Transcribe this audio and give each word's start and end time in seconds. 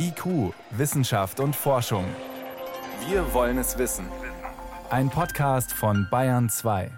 IQ, 0.00 0.54
Wissenschaft 0.70 1.40
und 1.40 1.56
Forschung. 1.56 2.04
Wir 3.08 3.34
wollen 3.34 3.58
es 3.58 3.78
wissen. 3.78 4.06
Ein 4.90 5.10
Podcast 5.10 5.72
von 5.72 6.06
Bayern 6.08 6.48
2. 6.48 6.90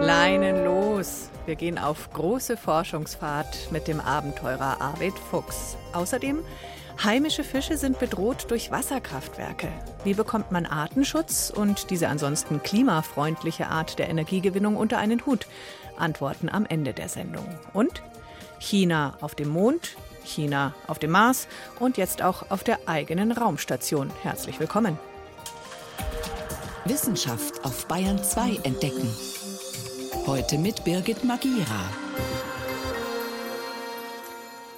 Leinen 0.00 0.64
los! 0.64 1.30
Wir 1.46 1.54
gehen 1.54 1.78
auf 1.78 2.12
große 2.12 2.56
Forschungsfahrt 2.56 3.70
mit 3.70 3.86
dem 3.86 4.00
Abenteurer 4.00 4.80
Arvid 4.80 5.14
Fuchs. 5.30 5.76
Außerdem 5.92 6.38
Heimische 7.02 7.42
Fische 7.42 7.76
sind 7.76 7.98
bedroht 7.98 8.46
durch 8.50 8.70
Wasserkraftwerke. 8.70 9.68
Wie 10.04 10.14
bekommt 10.14 10.52
man 10.52 10.64
Artenschutz 10.64 11.50
und 11.50 11.90
diese 11.90 12.08
ansonsten 12.08 12.62
klimafreundliche 12.62 13.66
Art 13.66 13.98
der 13.98 14.08
Energiegewinnung 14.08 14.76
unter 14.76 14.98
einen 14.98 15.26
Hut? 15.26 15.46
Antworten 15.98 16.48
am 16.48 16.66
Ende 16.66 16.92
der 16.92 17.08
Sendung. 17.08 17.46
Und 17.72 18.02
China 18.58 19.16
auf 19.20 19.34
dem 19.34 19.48
Mond, 19.48 19.96
China 20.24 20.74
auf 20.86 20.98
dem 20.98 21.10
Mars 21.10 21.48
und 21.78 21.96
jetzt 21.96 22.22
auch 22.22 22.50
auf 22.50 22.64
der 22.64 22.88
eigenen 22.88 23.32
Raumstation. 23.32 24.10
Herzlich 24.22 24.58
willkommen. 24.60 24.98
Wissenschaft 26.84 27.64
auf 27.64 27.86
Bayern 27.86 28.22
2 28.22 28.60
entdecken. 28.62 29.08
Heute 30.26 30.58
mit 30.58 30.84
Birgit 30.84 31.24
Magira. 31.24 31.80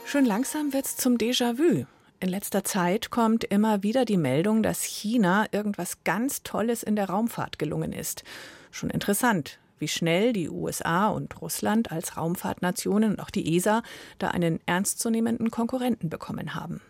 Schon 0.05 0.25
langsam 0.25 0.73
wird's 0.73 0.97
zum 0.97 1.19
Déjà-vu. 1.19 1.87
In 2.19 2.29
letzter 2.29 2.65
Zeit 2.65 3.11
kommt 3.11 3.45
immer 3.45 3.83
wieder 3.83 4.05
die 4.05 4.17
Meldung, 4.17 4.63
dass 4.63 4.83
China 4.83 5.47
irgendwas 5.53 6.03
ganz 6.05 6.43
Tolles 6.43 6.83
in 6.83 6.97
der 6.97 7.11
Raumfahrt 7.11 7.59
gelungen 7.59 7.93
ist. 7.93 8.23
Schon 8.71 8.89
interessant, 8.89 9.59
wie 9.79 9.89
schnell 9.89 10.33
die 10.33 10.49
USA 10.49 11.09
und 11.09 11.41
Russland 11.41 11.93
als 11.93 12.17
Raumfahrtnationen 12.17 13.13
und 13.13 13.21
auch 13.21 13.31
die 13.31 13.57
ESA 13.57 13.83
da 14.19 14.29
einen 14.29 14.61
ernstzunehmenden 14.67 15.51
Konkurrenten 15.51 16.09
bekommen 16.09 16.55
haben. 16.55 16.81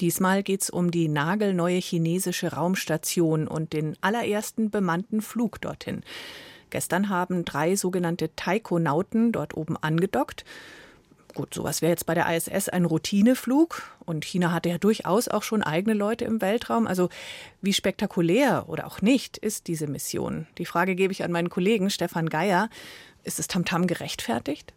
Diesmal 0.00 0.42
geht 0.42 0.62
es 0.62 0.70
um 0.70 0.90
die 0.90 1.08
nagelneue 1.08 1.78
chinesische 1.78 2.52
Raumstation 2.52 3.46
und 3.46 3.74
den 3.74 3.96
allerersten 4.00 4.70
bemannten 4.70 5.20
Flug 5.20 5.60
dorthin. 5.60 6.02
Gestern 6.70 7.08
haben 7.08 7.44
drei 7.44 7.76
sogenannte 7.76 8.34
Taikonauten 8.34 9.32
dort 9.32 9.56
oben 9.56 9.76
angedockt. 9.76 10.44
Gut, 11.34 11.54
sowas 11.54 11.80
wäre 11.80 11.90
jetzt 11.90 12.06
bei 12.06 12.14
der 12.14 12.34
ISS 12.34 12.68
ein 12.68 12.84
Routineflug. 12.84 13.82
Und 14.04 14.24
China 14.24 14.52
hatte 14.52 14.68
ja 14.68 14.78
durchaus 14.78 15.28
auch 15.28 15.42
schon 15.42 15.62
eigene 15.62 15.94
Leute 15.94 16.24
im 16.24 16.40
Weltraum. 16.40 16.86
Also 16.86 17.08
wie 17.62 17.72
spektakulär 17.72 18.64
oder 18.68 18.86
auch 18.86 19.00
nicht 19.00 19.38
ist 19.38 19.68
diese 19.68 19.86
Mission? 19.86 20.46
Die 20.58 20.66
Frage 20.66 20.96
gebe 20.96 21.12
ich 21.12 21.22
an 21.22 21.32
meinen 21.32 21.50
Kollegen 21.50 21.90
Stefan 21.90 22.28
Geier. 22.28 22.68
Ist 23.22 23.38
das 23.38 23.48
Tamtam 23.48 23.86
gerechtfertigt? 23.86 24.72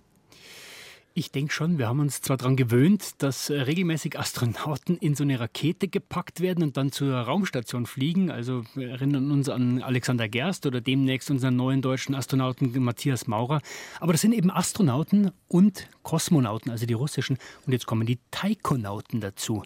Ich 1.15 1.31
denke 1.31 1.53
schon, 1.53 1.77
wir 1.77 1.87
haben 1.87 1.99
uns 1.99 2.21
zwar 2.21 2.37
daran 2.37 2.55
gewöhnt, 2.55 3.21
dass 3.21 3.51
äh, 3.51 3.61
regelmäßig 3.61 4.17
Astronauten 4.17 4.97
in 4.97 5.13
so 5.13 5.23
eine 5.23 5.39
Rakete 5.39 5.87
gepackt 5.87 6.41
werden 6.41 6.63
und 6.63 6.75
dann 6.75 6.91
zur 6.91 7.13
Raumstation 7.15 7.85
fliegen. 7.85 8.31
Also 8.31 8.63
wir 8.73 8.89
erinnern 8.89 9.29
uns 9.29 9.47
an 9.47 9.83
Alexander 9.83 10.27
Gerst 10.27 10.65
oder 10.65 10.81
demnächst 10.81 11.29
unseren 11.29 11.55
neuen 11.55 11.83
deutschen 11.83 12.15
Astronauten 12.15 12.73
Matthias 12.79 13.27
Maurer. 13.27 13.61
Aber 13.99 14.11
das 14.11 14.21
sind 14.21 14.33
eben 14.33 14.49
Astronauten 14.49 15.29
und 15.47 15.87
Kosmonauten, 16.01 16.71
also 16.71 16.87
die 16.87 16.95
russischen. 16.95 17.37
Und 17.67 17.73
jetzt 17.73 17.85
kommen 17.85 18.07
die 18.07 18.17
Taikonauten 18.31 19.21
dazu. 19.21 19.61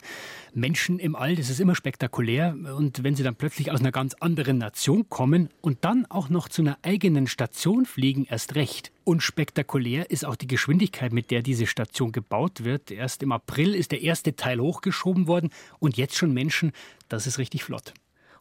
Menschen 0.53 0.99
im 0.99 1.15
All, 1.15 1.37
das 1.37 1.49
ist 1.49 1.61
immer 1.61 1.75
spektakulär. 1.75 2.57
Und 2.75 3.05
wenn 3.05 3.15
sie 3.15 3.23
dann 3.23 3.37
plötzlich 3.37 3.71
aus 3.71 3.79
einer 3.79 3.93
ganz 3.93 4.15
anderen 4.15 4.57
Nation 4.57 5.07
kommen 5.07 5.47
und 5.61 5.85
dann 5.85 6.07
auch 6.07 6.27
noch 6.27 6.49
zu 6.49 6.61
einer 6.61 6.77
eigenen 6.81 7.25
Station 7.25 7.85
fliegen, 7.85 8.25
erst 8.25 8.55
recht. 8.55 8.91
Und 9.07 9.23
spektakulär 9.23 10.11
ist 10.11 10.25
auch 10.25 10.35
die 10.35 10.47
Geschwindigkeit, 10.47 11.13
mit 11.13 11.31
der 11.31 11.41
diese 11.41 11.65
Station 11.65 12.11
gebaut 12.11 12.65
wird. 12.65 12.91
Erst 12.91 13.23
im 13.23 13.31
April 13.31 13.73
ist 13.73 13.93
der 13.93 14.01
erste 14.01 14.35
Teil 14.35 14.59
hochgeschoben 14.59 15.27
worden 15.27 15.49
und 15.79 15.95
jetzt 15.95 16.17
schon 16.17 16.33
Menschen. 16.33 16.73
Das 17.07 17.25
ist 17.25 17.37
richtig 17.37 17.63
flott. 17.63 17.93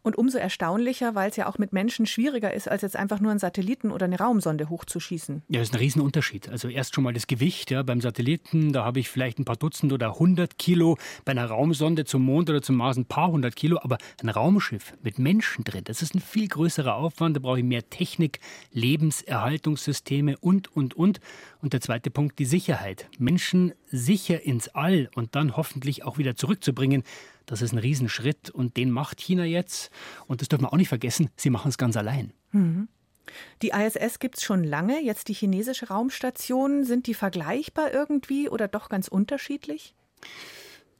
Und 0.06 0.16
umso 0.16 0.38
erstaunlicher, 0.38 1.16
weil 1.16 1.30
es 1.30 1.36
ja 1.36 1.48
auch 1.48 1.58
mit 1.58 1.72
Menschen 1.72 2.06
schwieriger 2.06 2.54
ist, 2.54 2.68
als 2.68 2.82
jetzt 2.82 2.94
einfach 2.94 3.18
nur 3.18 3.32
einen 3.32 3.40
Satelliten 3.40 3.90
oder 3.90 4.04
eine 4.04 4.16
Raumsonde 4.16 4.68
hochzuschießen. 4.68 5.42
Ja, 5.48 5.58
das 5.58 5.70
ist 5.70 5.74
ein 5.74 5.80
Riesenunterschied. 5.80 6.48
Also 6.48 6.68
erst 6.68 6.94
schon 6.94 7.02
mal 7.02 7.12
das 7.12 7.26
Gewicht. 7.26 7.72
Ja, 7.72 7.82
beim 7.82 8.00
Satelliten, 8.00 8.72
da 8.72 8.84
habe 8.84 9.00
ich 9.00 9.08
vielleicht 9.08 9.40
ein 9.40 9.44
paar 9.44 9.56
Dutzend 9.56 9.92
oder 9.92 10.16
hundert 10.16 10.58
Kilo. 10.58 10.96
Bei 11.24 11.32
einer 11.32 11.46
Raumsonde 11.46 12.04
zum 12.04 12.22
Mond 12.22 12.48
oder 12.48 12.62
zum 12.62 12.76
Mars 12.76 12.96
ein 12.96 13.06
paar 13.06 13.32
hundert 13.32 13.56
Kilo. 13.56 13.80
Aber 13.82 13.98
ein 14.22 14.28
Raumschiff 14.28 14.94
mit 15.02 15.18
Menschen 15.18 15.64
drin, 15.64 15.82
das 15.82 16.02
ist 16.02 16.14
ein 16.14 16.20
viel 16.20 16.46
größerer 16.46 16.94
Aufwand. 16.94 17.34
Da 17.34 17.40
brauche 17.40 17.58
ich 17.58 17.64
mehr 17.64 17.90
Technik, 17.90 18.38
Lebenserhaltungssysteme 18.70 20.36
und, 20.38 20.70
und, 20.76 20.94
und. 20.94 21.18
Und 21.60 21.72
der 21.72 21.80
zweite 21.80 22.12
Punkt, 22.12 22.38
die 22.38 22.44
Sicherheit. 22.44 23.08
Menschen 23.18 23.72
sicher 23.86 24.40
ins 24.44 24.68
All 24.68 25.10
und 25.16 25.34
dann 25.34 25.56
hoffentlich 25.56 26.04
auch 26.04 26.16
wieder 26.16 26.36
zurückzubringen. 26.36 27.02
Das 27.46 27.62
ist 27.62 27.72
ein 27.72 27.78
Riesenschritt 27.78 28.50
und 28.50 28.76
den 28.76 28.90
macht 28.90 29.20
China 29.20 29.44
jetzt. 29.44 29.90
Und 30.26 30.40
das 30.40 30.48
dürfen 30.48 30.64
wir 30.64 30.72
auch 30.72 30.76
nicht 30.76 30.88
vergessen, 30.88 31.30
sie 31.36 31.50
machen 31.50 31.68
es 31.68 31.78
ganz 31.78 31.96
allein. 31.96 32.32
Mhm. 32.52 32.88
Die 33.62 33.70
ISS 33.70 34.18
gibt 34.18 34.36
es 34.36 34.44
schon 34.44 34.62
lange, 34.62 35.02
jetzt 35.02 35.28
die 35.28 35.34
chinesische 35.34 35.88
Raumstation. 35.88 36.84
Sind 36.84 37.06
die 37.06 37.14
vergleichbar 37.14 37.92
irgendwie 37.92 38.48
oder 38.48 38.68
doch 38.68 38.88
ganz 38.88 39.08
unterschiedlich? 39.08 39.94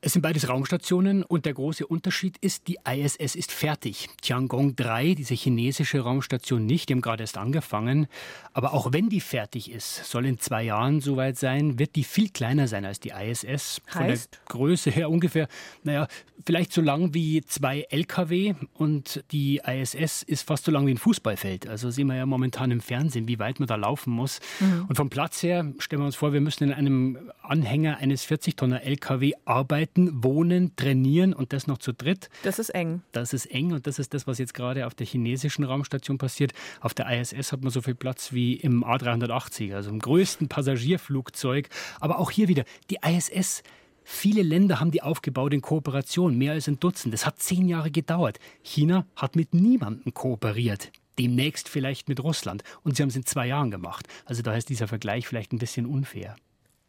Es 0.03 0.13
sind 0.13 0.21
beides 0.23 0.49
Raumstationen 0.49 1.23
und 1.23 1.47
der 1.47 1.55
große 1.55 1.87
Unterschied 1.87 2.37
ist, 2.39 2.69
die 2.69 2.77
ISS 2.87 3.35
ist 3.35 3.51
fertig. 3.51 4.09
Tiangong 4.21 4.77
3, 4.77 5.15
diese 5.15 5.35
chinesische 5.35 6.01
Raumstation 6.01 6.67
nicht, 6.67 6.89
die 6.89 6.93
haben 6.93 7.01
gerade 7.01 7.23
erst 7.23 7.39
angefangen. 7.39 8.07
Aber 8.53 8.75
auch 8.75 8.93
wenn 8.93 9.09
die 9.09 9.21
fertig 9.21 9.71
ist, 9.71 10.05
soll 10.05 10.27
in 10.27 10.39
zwei 10.39 10.65
Jahren 10.65 11.01
soweit 11.01 11.39
sein, 11.39 11.79
wird 11.79 11.97
die 11.97 12.05
viel 12.05 12.29
kleiner 12.29 12.69
sein 12.69 12.85
als 12.85 13.01
die 13.01 13.11
ISS. 13.11 13.81
Von 13.87 14.03
heißt? 14.03 14.35
der 14.35 14.41
Größe 14.49 14.91
her 14.91 15.11
ungefähr, 15.11 15.49
naja, 15.83 16.09
vielleicht 16.45 16.73
so 16.73 16.83
lang 16.83 17.15
wie 17.15 17.41
zwei 17.47 17.87
LKW 17.89 18.55
und 18.75 19.25
die 19.33 19.63
ISS 19.67 20.23
ist 20.23 20.47
fast 20.47 20.67
so 20.67 20.71
lang 20.71 20.87
wie 20.87 20.93
ein 20.93 20.99
Fußballfeld. 20.99 21.69
Also 21.69 21.91
sehen 21.91 22.09
wir 22.09 22.17
ja 22.17 22.27
momentan 22.27 22.71
im 22.71 22.81
Fernsehen, 22.81 23.29
wie 23.29 23.39
weit 23.39 23.61
man 23.61 23.67
da 23.67 23.77
laufen 23.77 24.13
muss. 24.13 24.41
Mhm. 24.61 24.85
Und 24.89 24.97
vom 24.97 25.09
Platz 25.09 25.43
her 25.43 25.73
stellen 25.79 26.03
wir 26.03 26.07
uns 26.07 26.17
vor, 26.17 26.35
wir 26.35 26.43
müssen 26.43 26.65
in 26.65 26.73
einem 26.75 27.33
Anhänger 27.43 27.97
eines 27.97 28.27
40-Tonner 28.29 28.83
LKW 28.83 29.33
arbeiten 29.47 29.86
arbeiten, 29.87 30.23
wohnen, 30.23 30.75
trainieren 30.77 31.33
und 31.33 31.53
das 31.53 31.67
noch 31.67 31.79
zu 31.79 31.93
dritt. 31.93 32.29
Das 32.43 32.59
ist 32.59 32.71
eng. 32.71 33.03
Das 33.13 33.33
ist 33.33 33.47
eng 33.47 33.73
und 33.73 33.87
das 33.87 33.99
ist 33.99 34.15
das, 34.15 34.27
was 34.27 34.39
jetzt 34.39 34.55
gerade 34.55 34.87
auf 34.87 34.95
der 34.95 35.07
chinesischen 35.07 35.65
Raumstation 35.65 36.19
passiert. 36.19 36.53
Auf 36.81 36.95
der 36.95 37.09
ISS 37.09 37.53
hat 37.53 37.63
man 37.63 37.71
so 37.71 37.81
viel 37.81 37.95
Platz 37.95 38.33
wie 38.33 38.55
im 38.55 38.85
A380, 38.85 39.75
also 39.75 39.91
im 39.91 40.01
größten 40.01 40.49
Passagierflugzeug. 40.49 41.69
Aber 42.01 42.19
auch 42.19 42.31
hier 42.31 42.49
wieder, 42.49 42.65
die 42.91 42.99
ISS 43.07 43.63
Viele 44.09 44.43
Länder 44.43 44.79
haben 44.79 44.93
die 44.93 45.03
aufgebaut 45.03 45.53
in 45.53 45.63
Kooperation, 45.63 46.39
mehr 46.39 46.53
als 46.53 46.69
ein 46.69 46.79
Dutzend. 46.79 47.13
Das 47.13 47.27
hat 47.27 47.41
zehn 47.41 47.67
Jahre 47.67 47.91
gedauert. 47.91 48.39
China 48.63 49.05
hat 49.17 49.35
mit 49.35 49.53
niemandem 49.53 50.15
kooperiert. 50.15 50.93
Demnächst 51.19 51.69
vielleicht 51.69 52.09
mit 52.09 52.23
Russland. 52.23 52.63
Und 52.85 52.97
sie 52.97 53.03
haben 53.03 53.09
es 53.09 53.17
in 53.17 53.27
zwei 53.27 53.49
Jahren 53.49 53.73
gemacht. 53.73 54.07
Also 54.25 54.43
da 54.43 54.55
ist 54.55 54.69
dieser 54.69 54.87
Vergleich 54.87 55.27
vielleicht 55.27 55.53
ein 55.53 55.59
bisschen 55.59 55.87
unfair. 55.87 56.37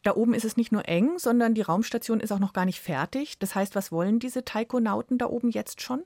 Da 0.07 0.15
oben 0.15 0.33
ist 0.33 0.45
es 0.45 0.55
nicht 0.55 0.71
nur 0.71 0.87
eng, 0.87 1.19
sondern 1.19 1.53
die 1.53 1.63
Raumstation 1.63 2.21
ist 2.21 2.31
auch 2.31 2.39
noch 2.39 2.53
gar 2.53 2.63
nicht 2.63 2.79
fertig. 2.79 3.37
Das 3.39 3.55
heißt, 3.55 3.75
was 3.75 3.91
wollen 3.91 4.19
diese 4.19 4.45
Taikonauten 4.45 5.17
da 5.17 5.25
oben 5.25 5.49
jetzt 5.49 5.81
schon? 5.81 6.01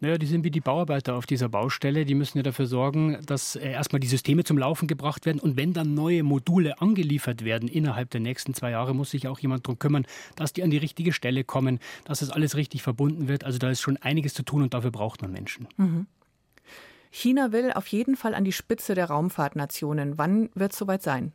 Naja, 0.00 0.18
die 0.18 0.26
sind 0.26 0.44
wie 0.44 0.50
die 0.50 0.60
Bauarbeiter 0.60 1.14
auf 1.14 1.24
dieser 1.24 1.48
Baustelle. 1.48 2.04
Die 2.04 2.14
müssen 2.14 2.36
ja 2.36 2.42
dafür 2.42 2.66
sorgen, 2.66 3.16
dass 3.24 3.56
äh, 3.56 3.70
erstmal 3.70 4.00
die 4.00 4.08
Systeme 4.08 4.44
zum 4.44 4.58
Laufen 4.58 4.88
gebracht 4.88 5.24
werden. 5.24 5.40
Und 5.40 5.56
wenn 5.56 5.72
dann 5.72 5.94
neue 5.94 6.22
Module 6.22 6.82
angeliefert 6.82 7.42
werden 7.42 7.66
innerhalb 7.66 8.10
der 8.10 8.20
nächsten 8.20 8.52
zwei 8.52 8.72
Jahre, 8.72 8.94
muss 8.94 9.10
sich 9.10 9.26
auch 9.26 9.38
jemand 9.38 9.64
darum 9.64 9.78
kümmern, 9.78 10.04
dass 10.36 10.52
die 10.52 10.62
an 10.62 10.68
die 10.68 10.76
richtige 10.76 11.14
Stelle 11.14 11.42
kommen, 11.42 11.78
dass 12.04 12.20
das 12.20 12.28
alles 12.28 12.56
richtig 12.56 12.82
verbunden 12.82 13.26
wird. 13.26 13.44
Also 13.44 13.56
da 13.56 13.70
ist 13.70 13.80
schon 13.80 13.96
einiges 13.96 14.34
zu 14.34 14.42
tun 14.42 14.60
und 14.60 14.74
dafür 14.74 14.90
braucht 14.90 15.22
man 15.22 15.32
Menschen. 15.32 15.66
Mhm. 15.78 16.06
China 17.10 17.52
will 17.52 17.72
auf 17.72 17.86
jeden 17.86 18.16
Fall 18.16 18.34
an 18.34 18.44
die 18.44 18.52
Spitze 18.52 18.94
der 18.94 19.06
Raumfahrtnationen. 19.06 20.18
Wann 20.18 20.50
wird 20.54 20.72
es 20.72 20.78
soweit 20.78 21.02
sein? 21.02 21.32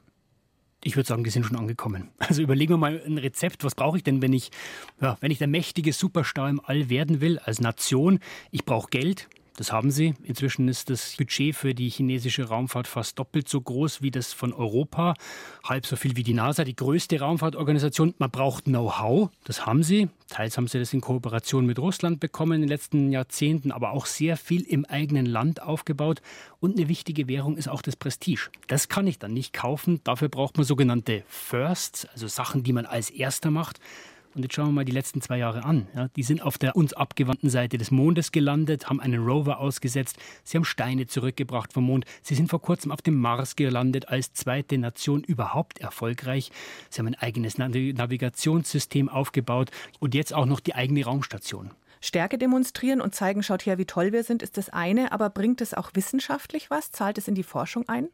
Ich 0.88 0.96
würde 0.96 1.08
sagen, 1.08 1.24
die 1.24 1.32
sind 1.32 1.48
schon 1.48 1.58
angekommen. 1.58 2.12
Also 2.20 2.44
überlegen 2.44 2.74
wir 2.74 2.78
mal 2.78 3.02
ein 3.04 3.18
Rezept. 3.18 3.64
Was 3.64 3.74
brauche 3.74 3.98
ich 3.98 4.04
denn, 4.04 4.22
wenn 4.22 4.34
ich, 4.34 4.52
ja, 5.02 5.18
wenn 5.20 5.32
ich 5.32 5.40
der 5.40 5.48
mächtige 5.48 5.92
Superstar 5.92 6.48
im 6.48 6.62
All 6.64 6.92
werden 6.92 7.22
will 7.22 7.40
als 7.40 7.60
Nation? 7.60 8.20
Ich 8.52 8.66
brauche 8.66 8.92
Geld, 8.92 9.28
das 9.58 9.72
haben 9.72 9.92
sie. 9.92 10.16
Inzwischen 10.24 10.68
ist 10.68 10.90
das 10.90 11.16
Budget 11.18 11.56
für 11.56 11.74
die 11.74 11.90
chinesische 11.90 12.48
Raumfahrt 12.48 12.88
fast 12.88 13.18
doppelt 13.18 13.48
so 13.48 13.62
groß 13.62 14.02
wie 14.02 14.12
das 14.12 14.34
von 14.34 14.54
Europa, 14.54 15.14
halb 15.64 15.86
so 15.86 15.96
viel 15.96 16.16
wie 16.18 16.24
die 16.24 16.34
NASA, 16.34 16.64
die 16.64 16.76
größte 16.76 17.20
Raumfahrtorganisation. 17.20 18.14
Man 18.18 18.32
braucht 18.32 18.66
Know-how, 18.66 19.30
das 19.46 19.66
haben 19.66 19.84
sie. 19.84 20.10
Teils 20.30 20.58
haben 20.58 20.68
sie 20.68 20.80
das 20.80 20.92
in 20.94 21.02
Kooperation 21.02 21.66
mit 21.66 21.80
Russland 21.80 22.20
bekommen 22.20 22.54
in 22.54 22.62
den 22.62 22.70
letzten 22.70 23.12
Jahrzehnten, 23.12 23.72
aber 23.72 23.92
auch 23.92 24.06
sehr 24.06 24.38
viel 24.38 24.64
im 24.64 24.84
eigenen 24.86 25.26
Land 25.26 25.62
aufgebaut. 25.62 26.22
Und 26.60 26.78
eine 26.78 26.90
wichtige 26.90 27.28
Währung 27.28 27.58
ist 27.58 27.70
auch 27.70 27.82
das 27.82 27.96
Prestige. 27.96 28.50
Das 28.68 28.90
kann 28.90 29.08
ich 29.08 29.20
dann 29.20 29.34
nicht 29.34 29.54
kaufen. 29.54 30.02
Dafür 30.04 30.30
braucht 30.30 30.58
man 30.58 30.66
sogenannte 30.66 31.24
Firsts, 31.28 32.06
also 32.06 32.28
Sachen, 32.28 32.64
die 32.64 32.74
man 32.74 32.86
als 32.86 33.10
erster 33.10 33.52
macht. 33.52 33.80
Und 34.36 34.44
jetzt 34.44 34.54
schauen 34.54 34.68
wir 34.68 34.74
mal 34.74 34.86
die 34.86 34.92
letzten 34.92 35.22
zwei 35.22 35.38
Jahre 35.38 35.64
an. 35.64 35.88
Ja, 35.96 36.10
die 36.10 36.24
sind 36.24 36.42
auf 36.42 36.58
der 36.58 36.76
uns 36.76 36.94
abgewandten 36.94 37.50
Seite 37.50 37.78
des 37.78 37.90
Mondes 37.90 38.34
gelandet, 38.34 38.90
haben 38.90 39.00
einen 39.00 39.24
Rover 39.24 39.60
ausgesetzt, 39.60 40.18
sie 40.44 40.58
haben 40.58 40.66
Steine 40.66 41.08
zurückgebracht 41.08 41.72
vom 41.72 41.86
Mond, 41.86 42.06
sie 42.22 42.36
sind 42.36 42.50
vor 42.50 42.62
kurzem 42.62 42.92
auf 42.92 43.02
dem 43.02 43.16
Mars 43.16 43.56
gelandet, 43.56 44.10
als 44.10 44.34
zweite 44.34 44.78
Nation 44.78 45.24
überhaupt 45.24 45.80
erfolgreich. 45.80 46.52
Sie 46.90 47.00
haben 47.00 47.08
ein 47.08 47.16
eigenes 47.16 47.58
Navigationssystem 47.58 49.08
aufgebaut 49.08 49.72
und 50.00 50.14
jetzt 50.14 50.34
auch 50.34 50.46
noch 50.46 50.60
die 50.60 50.76
eigene 50.76 51.06
Raumstation. 51.06 51.72
Stärke 52.02 52.38
demonstrieren 52.38 53.00
und 53.00 53.16
zeigen, 53.16 53.42
schaut 53.42 53.66
her, 53.66 53.78
wie 53.78 53.86
toll 53.86 54.12
wir 54.12 54.24
sind, 54.24 54.44
ist 54.44 54.58
das 54.58 54.70
eine, 54.70 55.14
aber 55.14 55.30
bringt 55.30 55.62
es 55.62 55.74
auch 55.74 55.92
wissenschaftlich 55.94 56.70
was? 56.70 56.92
Zahlt 56.92 57.18
es 57.18 57.30
in 57.30 57.36
die 57.36 57.44
Forschung 57.44 57.88
ein? 57.88 58.10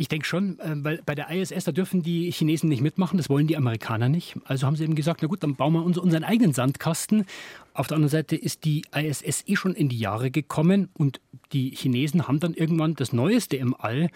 Ich 0.00 0.06
denke 0.06 0.26
schon, 0.26 0.60
äh, 0.60 0.76
weil 0.76 1.02
bei 1.04 1.16
der 1.16 1.28
ISS, 1.30 1.64
da 1.64 1.72
dürfen 1.72 2.02
die 2.02 2.30
Chinesen 2.30 2.68
nicht 2.68 2.82
mitmachen, 2.82 3.16
das 3.16 3.28
wollen 3.28 3.48
die 3.48 3.56
Amerikaner 3.56 4.08
nicht. 4.08 4.36
Also 4.44 4.66
haben 4.66 4.76
sie 4.76 4.84
eben 4.84 4.94
gesagt, 4.94 5.22
na 5.22 5.28
gut, 5.28 5.42
dann 5.42 5.56
bauen 5.56 5.72
wir 5.72 5.84
uns 5.84 5.98
unseren 5.98 6.22
eigenen 6.22 6.52
Sandkasten. 6.52 7.26
Auf 7.74 7.88
der 7.88 7.96
anderen 7.96 8.10
Seite 8.10 8.36
ist 8.36 8.64
die 8.64 8.84
ISS 8.94 9.42
eh 9.46 9.56
schon 9.56 9.74
in 9.74 9.88
die 9.88 9.98
Jahre 9.98 10.30
gekommen 10.30 10.88
und 10.94 11.20
die 11.52 11.70
Chinesen 11.70 12.28
haben 12.28 12.38
dann 12.38 12.54
irgendwann 12.54 12.94
das 12.94 13.12
Neueste 13.12 13.56
im 13.56 13.74
All. 13.76 14.08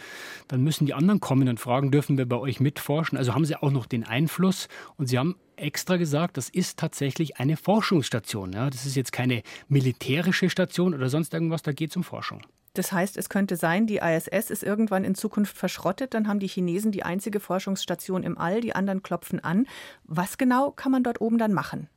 Dann 0.46 0.62
müssen 0.62 0.86
die 0.86 0.94
anderen 0.94 1.18
kommen 1.18 1.48
und 1.48 1.58
fragen, 1.58 1.90
dürfen 1.90 2.16
wir 2.16 2.26
bei 2.26 2.36
euch 2.36 2.60
mitforschen? 2.60 3.18
Also 3.18 3.34
haben 3.34 3.44
sie 3.44 3.56
auch 3.56 3.72
noch 3.72 3.86
den 3.86 4.04
Einfluss 4.04 4.68
und 4.96 5.08
sie 5.08 5.18
haben 5.18 5.34
extra 5.56 5.96
gesagt, 5.96 6.36
das 6.36 6.48
ist 6.48 6.78
tatsächlich 6.78 7.38
eine 7.38 7.56
Forschungsstation. 7.56 8.52
Ja, 8.52 8.70
das 8.70 8.86
ist 8.86 8.94
jetzt 8.94 9.12
keine 9.12 9.42
militärische 9.68 10.48
Station 10.48 10.94
oder 10.94 11.08
sonst 11.08 11.34
irgendwas, 11.34 11.62
da 11.62 11.72
geht 11.72 11.90
es 11.90 11.96
um 11.96 12.04
Forschung. 12.04 12.42
Das 12.74 12.92
heißt, 12.92 13.16
es 13.16 13.28
könnte 13.28 13.56
sein, 13.56 13.86
die 13.86 13.98
ISS 13.98 14.50
ist 14.50 14.62
irgendwann 14.62 15.04
in 15.04 15.14
Zukunft 15.14 15.56
verschrottet, 15.56 16.14
dann 16.14 16.26
haben 16.26 16.38
die 16.38 16.48
Chinesen 16.48 16.90
die 16.92 17.02
einzige 17.02 17.40
Forschungsstation 17.40 18.22
im 18.22 18.38
All, 18.38 18.60
die 18.60 18.74
anderen 18.74 19.02
klopfen 19.02 19.40
an. 19.40 19.66
Was 20.04 20.38
genau 20.38 20.70
kann 20.70 20.92
man 20.92 21.02
dort 21.02 21.20
oben 21.20 21.38
dann 21.38 21.52
machen? 21.52 21.88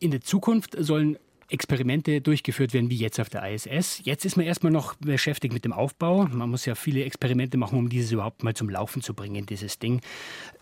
In 0.00 0.10
der 0.10 0.20
Zukunft 0.20 0.76
sollen 0.78 1.18
Experimente 1.50 2.20
durchgeführt 2.20 2.74
werden, 2.74 2.90
wie 2.90 2.96
jetzt 2.96 3.18
auf 3.18 3.30
der 3.30 3.50
ISS. 3.50 4.02
Jetzt 4.04 4.26
ist 4.26 4.36
man 4.36 4.44
erstmal 4.44 4.70
noch 4.70 4.94
beschäftigt 4.96 5.54
mit 5.54 5.64
dem 5.64 5.72
Aufbau. 5.72 6.26
Man 6.26 6.50
muss 6.50 6.66
ja 6.66 6.74
viele 6.74 7.04
Experimente 7.04 7.56
machen, 7.56 7.78
um 7.78 7.88
dieses 7.88 8.12
überhaupt 8.12 8.42
mal 8.42 8.54
zum 8.54 8.68
Laufen 8.68 9.00
zu 9.00 9.14
bringen, 9.14 9.46
dieses 9.46 9.78
Ding. 9.78 10.02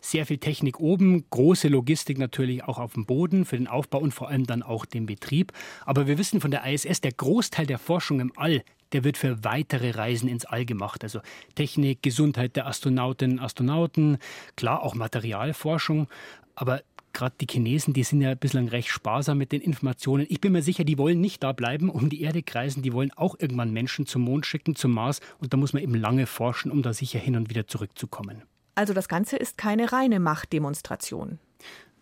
Sehr 0.01 0.27
viel 0.27 0.39
Technik 0.39 0.79
oben, 0.79 1.25
große 1.31 1.67
Logistik 1.69 2.19
natürlich 2.19 2.63
auch 2.63 2.79
auf 2.79 2.95
dem 2.95 3.05
Boden 3.05 3.45
für 3.45 3.57
den 3.57 3.67
Aufbau 3.67 3.99
und 3.99 4.13
vor 4.13 4.29
allem 4.29 4.47
dann 4.47 4.63
auch 4.63 4.87
den 4.87 5.07
Betrieb. 5.07 5.53
Aber 5.85 6.07
wir 6.07 6.19
wissen 6.19 6.41
von 6.41 6.53
der 6.53 6.65
ISS, 6.65 7.01
der 7.01 7.13
Großteil 7.13 7.67
der 7.67 7.79
Forschung 7.79 8.21
im 8.21 8.33
All, 8.37 8.63
der 8.97 9.05
wird 9.05 9.19
für 9.19 9.45
weitere 9.45 9.91
Reisen 9.91 10.27
ins 10.27 10.47
All 10.47 10.65
gemacht. 10.65 11.05
Also 11.05 11.21
Technik, 11.55 12.03
Gesundheit 12.03 12.57
der 12.57 12.67
Astronautinnen, 12.67 13.41
Astronauten, 13.41 14.17
klar 14.57 14.83
auch 14.83 14.95
Materialforschung. 14.95 16.09
Aber 16.55 16.81
gerade 17.13 17.35
die 17.39 17.47
Chinesen, 17.47 17.93
die 17.93 18.05
sind 18.05 18.23
ja 18.23 18.35
bislang 18.35 18.69
recht 18.69 18.89
sparsam 18.89 19.37
mit 19.37 19.53
den 19.53 19.61
Informationen. 19.61 20.25
Ich 20.31 20.41
bin 20.41 20.53
mir 20.53 20.63
sicher, 20.63 20.85
die 20.85 20.97
wollen 20.97 21.21
nicht 21.21 21.43
da 21.43 21.53
bleiben, 21.53 21.91
um 21.91 22.09
die 22.09 22.23
Erde 22.23 22.43
kreisen. 22.43 22.83
Die 22.83 22.95
wollen 22.95 23.13
auch 23.13 23.37
irgendwann 23.39 23.71
Menschen 23.71 24.07
zum 24.07 24.23
Mond 24.23 24.47
schicken, 24.47 24.77
zum 24.77 24.93
Mars. 24.93 25.21
Und 25.41 25.53
da 25.53 25.59
muss 25.59 25.75
man 25.75 25.83
eben 25.83 25.95
lange 25.95 26.25
forschen, 26.25 26.73
um 26.73 26.81
da 26.81 26.95
sicher 26.95 27.19
hin 27.19 27.37
und 27.37 27.51
wieder 27.51 27.67
zurückzukommen. 27.67 28.45
Also 28.77 28.95
das 28.95 29.09
Ganze 29.09 29.37
ist 29.37 29.59
keine 29.59 29.93
reine 29.93 30.21
Machtdemonstration. 30.21 31.39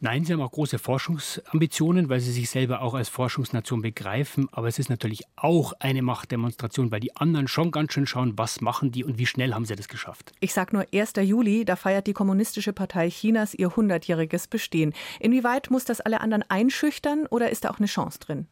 Nein, 0.04 0.26
sie 0.26 0.34
haben 0.34 0.42
auch 0.42 0.52
große 0.52 0.78
Forschungsambitionen, 0.78 2.10
weil 2.10 2.20
sie 2.20 2.30
sich 2.30 2.50
selber 2.50 2.82
auch 2.82 2.92
als 2.92 3.08
Forschungsnation 3.08 3.80
begreifen. 3.80 4.50
Aber 4.52 4.68
es 4.68 4.78
ist 4.78 4.90
natürlich 4.90 5.22
auch 5.34 5.72
eine 5.78 6.02
Machtdemonstration, 6.02 6.92
weil 6.92 7.00
die 7.00 7.16
anderen 7.16 7.48
schon 7.48 7.70
ganz 7.70 7.94
schön 7.94 8.06
schauen, 8.06 8.36
was 8.36 8.60
machen 8.60 8.92
die 8.92 9.02
und 9.02 9.16
wie 9.16 9.24
schnell 9.24 9.54
haben 9.54 9.64
sie 9.64 9.76
das 9.76 9.88
geschafft. 9.88 10.32
Ich 10.40 10.52
sage 10.52 10.76
nur 10.76 10.86
1. 10.92 11.14
Juli, 11.22 11.64
da 11.64 11.74
feiert 11.74 12.06
die 12.06 12.12
Kommunistische 12.12 12.74
Partei 12.74 13.08
Chinas 13.08 13.54
ihr 13.54 13.70
100-jähriges 13.70 14.50
Bestehen. 14.50 14.92
Inwieweit 15.20 15.70
muss 15.70 15.86
das 15.86 16.02
alle 16.02 16.20
anderen 16.20 16.44
einschüchtern 16.50 17.26
oder 17.30 17.48
ist 17.48 17.64
da 17.64 17.70
auch 17.70 17.78
eine 17.78 17.86
Chance 17.86 18.18
drin? 18.18 18.46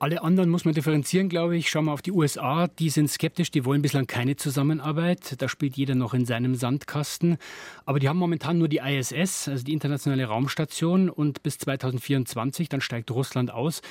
Alle 0.00 0.22
anderen 0.22 0.48
muss 0.48 0.64
man 0.64 0.74
differenzieren, 0.74 1.28
glaube 1.28 1.56
ich. 1.56 1.68
Schauen 1.68 1.86
wir 1.86 1.92
auf 1.92 2.02
die 2.02 2.12
USA, 2.12 2.68
die 2.68 2.88
sind 2.88 3.10
skeptisch, 3.10 3.50
die 3.50 3.64
wollen 3.64 3.82
bislang 3.82 4.06
keine 4.06 4.36
Zusammenarbeit. 4.36 5.34
Da 5.42 5.48
spielt 5.48 5.76
jeder 5.76 5.96
noch 5.96 6.14
in 6.14 6.24
seinem 6.24 6.54
Sandkasten. 6.54 7.36
Aber 7.84 7.98
die 7.98 8.08
haben 8.08 8.18
momentan 8.18 8.58
nur 8.58 8.68
die 8.68 8.78
ISS, 8.78 9.48
also 9.48 9.64
die 9.64 9.72
internationale 9.72 10.24
Raumstation, 10.26 11.10
und 11.10 11.42
bis 11.42 11.58
2024, 11.58 12.68
dann 12.68 12.80
steigt 12.80 13.10
Russland 13.10 13.50
aus. 13.50 13.82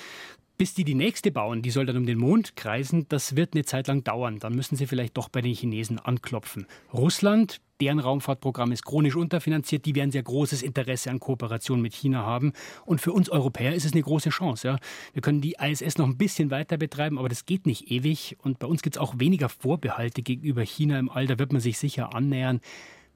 Bis 0.60 0.74
die 0.74 0.84
die 0.84 0.96
nächste 0.96 1.30
bauen, 1.30 1.62
die 1.62 1.70
soll 1.70 1.86
dann 1.86 1.98
um 1.98 2.08
den 2.08 2.18
Mond 2.18 2.56
kreisen, 2.56 3.06
das 3.10 3.36
wird 3.36 3.54
eine 3.54 3.64
Zeit 3.64 3.86
lang 3.86 4.04
dauern. 4.04 4.40
Dann 4.40 4.56
müssen 4.56 4.76
sie 4.76 4.88
vielleicht 4.88 5.16
doch 5.16 5.30
bei 5.30 5.42
den 5.42 5.54
Chinesen 5.54 6.00
anklopfen. 6.00 6.66
Russland, 6.92 7.62
deren 7.80 8.00
Raumfahrtprogramm 8.00 8.72
ist 8.72 8.84
chronisch 8.84 9.16
unterfinanziert, 9.16 9.86
die 9.86 9.94
werden 9.94 10.10
sehr 10.10 10.24
großes 10.24 10.64
Interesse 10.64 11.12
an 11.12 11.20
Kooperation 11.20 11.80
mit 11.80 11.94
China 11.94 12.26
haben. 12.26 12.54
Und 12.86 13.02
für 13.02 13.14
uns 13.14 13.30
Europäer 13.30 13.76
ist 13.76 13.86
es 13.86 13.94
eine 13.94 14.02
große 14.02 14.32
Chance. 14.32 14.68
Ja. 14.68 14.80
Wir 15.14 15.22
können 15.22 15.42
die 15.42 15.58
ISS 15.62 16.00
noch 16.00 16.08
ein 16.08 16.18
bisschen 16.18 16.50
weiter 16.50 16.78
betreiben, 16.78 17.20
aber 17.20 17.30
das 17.30 17.46
geht 17.46 17.68
nicht 17.68 17.92
ewig. 17.92 18.36
Und 18.42 18.58
bei 18.58 18.66
uns 18.66 18.82
gibt 18.82 18.96
es 18.96 19.00
auch 19.00 19.20
weniger 19.20 19.50
Vorbehalte 19.50 20.24
gegenüber 20.24 20.64
China 20.64 20.98
im 20.98 21.12
All. 21.12 21.28
Da 21.28 21.38
wird 21.38 21.52
man 21.52 21.62
sich 21.62 21.78
sicher 21.78 22.16
annähern. 22.16 22.62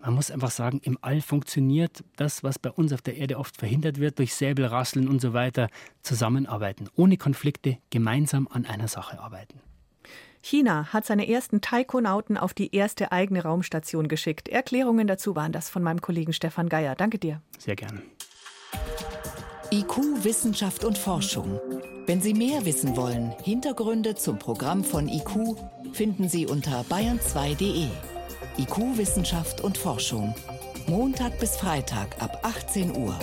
Man 0.02 0.16
muss 0.16 0.32
einfach 0.32 0.50
sagen, 0.50 0.82
im 0.84 0.98
All 1.02 1.22
funktioniert 1.22 2.04
das, 2.16 2.44
was 2.44 2.58
bei 2.58 2.72
uns 2.72 2.92
auf 2.92 3.02
der 3.02 3.18
Erde 3.18 3.38
oft 3.38 3.58
verhindert 3.58 4.00
wird, 4.00 4.18
durch 4.18 4.34
Säbelrasseln 4.34 5.08
und 5.08 5.22
so 5.22 5.34
weiter, 5.34 5.70
zusammenarbeiten, 6.02 6.90
ohne 6.96 7.18
Konflikte, 7.18 7.78
gemeinsam 7.92 8.48
an 8.50 8.66
einer 8.66 8.88
Sache 8.88 9.20
arbeiten. 9.20 9.60
China 10.42 10.92
hat 10.92 11.06
seine 11.06 11.30
ersten 11.30 11.62
Taikonauten 11.62 12.36
auf 12.36 12.56
die 12.56 12.76
erste 12.76 13.12
eigene 13.12 13.44
Raumstation 13.44 14.08
geschickt. 14.08 14.50
Erklärungen 14.50 15.06
dazu 15.06 15.36
waren 15.36 15.52
das 15.52 15.70
von 15.70 15.84
meinem 15.84 16.02
Kollegen 16.02 16.34
Stefan 16.34 16.68
Geier. 16.68 16.96
Danke 16.96 17.20
dir. 17.20 17.42
Sehr 17.60 17.76
gerne. 17.76 18.02
IQ, 19.72 20.24
Wissenschaft 20.24 20.84
und 20.84 20.98
Forschung. 20.98 21.62
Wenn 22.08 22.22
Sie 22.22 22.34
mehr 22.34 22.66
wissen 22.66 22.98
wollen, 22.98 23.34
Hintergründe 23.44 24.16
zum 24.16 24.40
Programm 24.40 24.84
von 24.84 25.08
IQ 25.08 25.56
finden 25.94 26.28
Sie 26.28 26.48
unter 26.48 26.82
bayern2.de. 26.82 27.88
IQ, 28.58 28.98
Wissenschaft 28.98 29.62
und 29.62 29.78
Forschung. 29.78 30.36
Montag 30.88 31.40
bis 31.40 31.56
Freitag 31.56 32.22
ab 32.22 32.40
18 32.44 32.96
Uhr. 32.96 33.18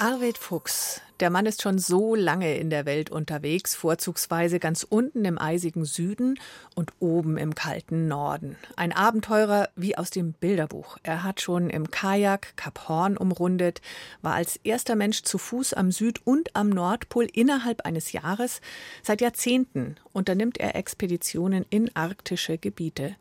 Arvid 0.00 0.38
Fuchs, 0.38 1.00
der 1.18 1.28
Mann 1.28 1.44
ist 1.44 1.60
schon 1.60 1.80
so 1.80 2.14
lange 2.14 2.56
in 2.56 2.70
der 2.70 2.86
Welt 2.86 3.10
unterwegs, 3.10 3.74
vorzugsweise 3.74 4.60
ganz 4.60 4.86
unten 4.88 5.24
im 5.24 5.40
eisigen 5.40 5.84
Süden 5.84 6.38
und 6.76 6.92
oben 7.00 7.36
im 7.36 7.56
kalten 7.56 8.06
Norden. 8.06 8.54
Ein 8.76 8.92
Abenteurer 8.92 9.70
wie 9.74 9.98
aus 9.98 10.10
dem 10.10 10.34
Bilderbuch. 10.34 10.98
Er 11.02 11.24
hat 11.24 11.40
schon 11.40 11.68
im 11.68 11.90
Kajak 11.90 12.56
Kap 12.56 12.88
Horn 12.88 13.16
umrundet, 13.16 13.80
war 14.22 14.34
als 14.34 14.60
erster 14.62 14.94
Mensch 14.94 15.24
zu 15.24 15.36
Fuß 15.36 15.74
am 15.74 15.90
Süd- 15.90 16.20
und 16.24 16.54
am 16.54 16.68
Nordpol 16.68 17.26
innerhalb 17.32 17.84
eines 17.84 18.12
Jahres. 18.12 18.60
Seit 19.02 19.20
Jahrzehnten 19.20 19.96
unternimmt 20.12 20.58
er 20.58 20.76
Expeditionen 20.76 21.66
in 21.70 21.90
arktische 21.96 22.56
Gebiete. 22.56 23.16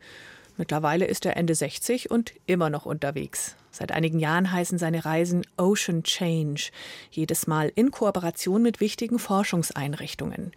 Mittlerweile 0.57 1.06
ist 1.06 1.25
er 1.25 1.38
Ende 1.38 1.54
60 1.54 2.10
und 2.10 2.34
immer 2.48 2.72
noch 2.72 2.86
unterwegs. 2.88 3.55
Seit 3.70 3.91
einigen 3.91 4.17
Jahren 4.17 4.51
heißen 4.51 4.79
seine 4.79 5.05
Reisen 5.05 5.46
Ocean 5.55 6.01
Change, 6.01 6.72
jedes 7.12 7.46
Mal 7.46 7.72
in 7.75 7.91
Kooperation 7.91 8.63
mit 8.63 8.79
wichtigen 8.79 9.20
Forschungseinrichtungen. 9.20 10.51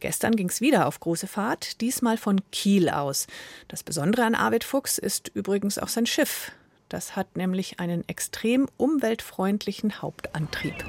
Gestern 0.00 0.34
ging 0.34 0.48
es 0.48 0.60
wieder 0.60 0.88
auf 0.88 0.98
große 0.98 1.28
Fahrt, 1.28 1.80
diesmal 1.80 2.16
von 2.16 2.40
Kiel 2.50 2.88
aus. 2.88 3.28
Das 3.68 3.84
Besondere 3.84 4.24
an 4.24 4.34
Arvid 4.34 4.64
Fuchs 4.64 4.98
ist 4.98 5.30
übrigens 5.34 5.78
auch 5.78 5.88
sein 5.88 6.06
Schiff. 6.06 6.50
Das 6.88 7.14
hat 7.14 7.36
nämlich 7.36 7.78
einen 7.78 8.06
extrem 8.08 8.66
umweltfreundlichen 8.76 10.02
Hauptantrieb. 10.02 10.84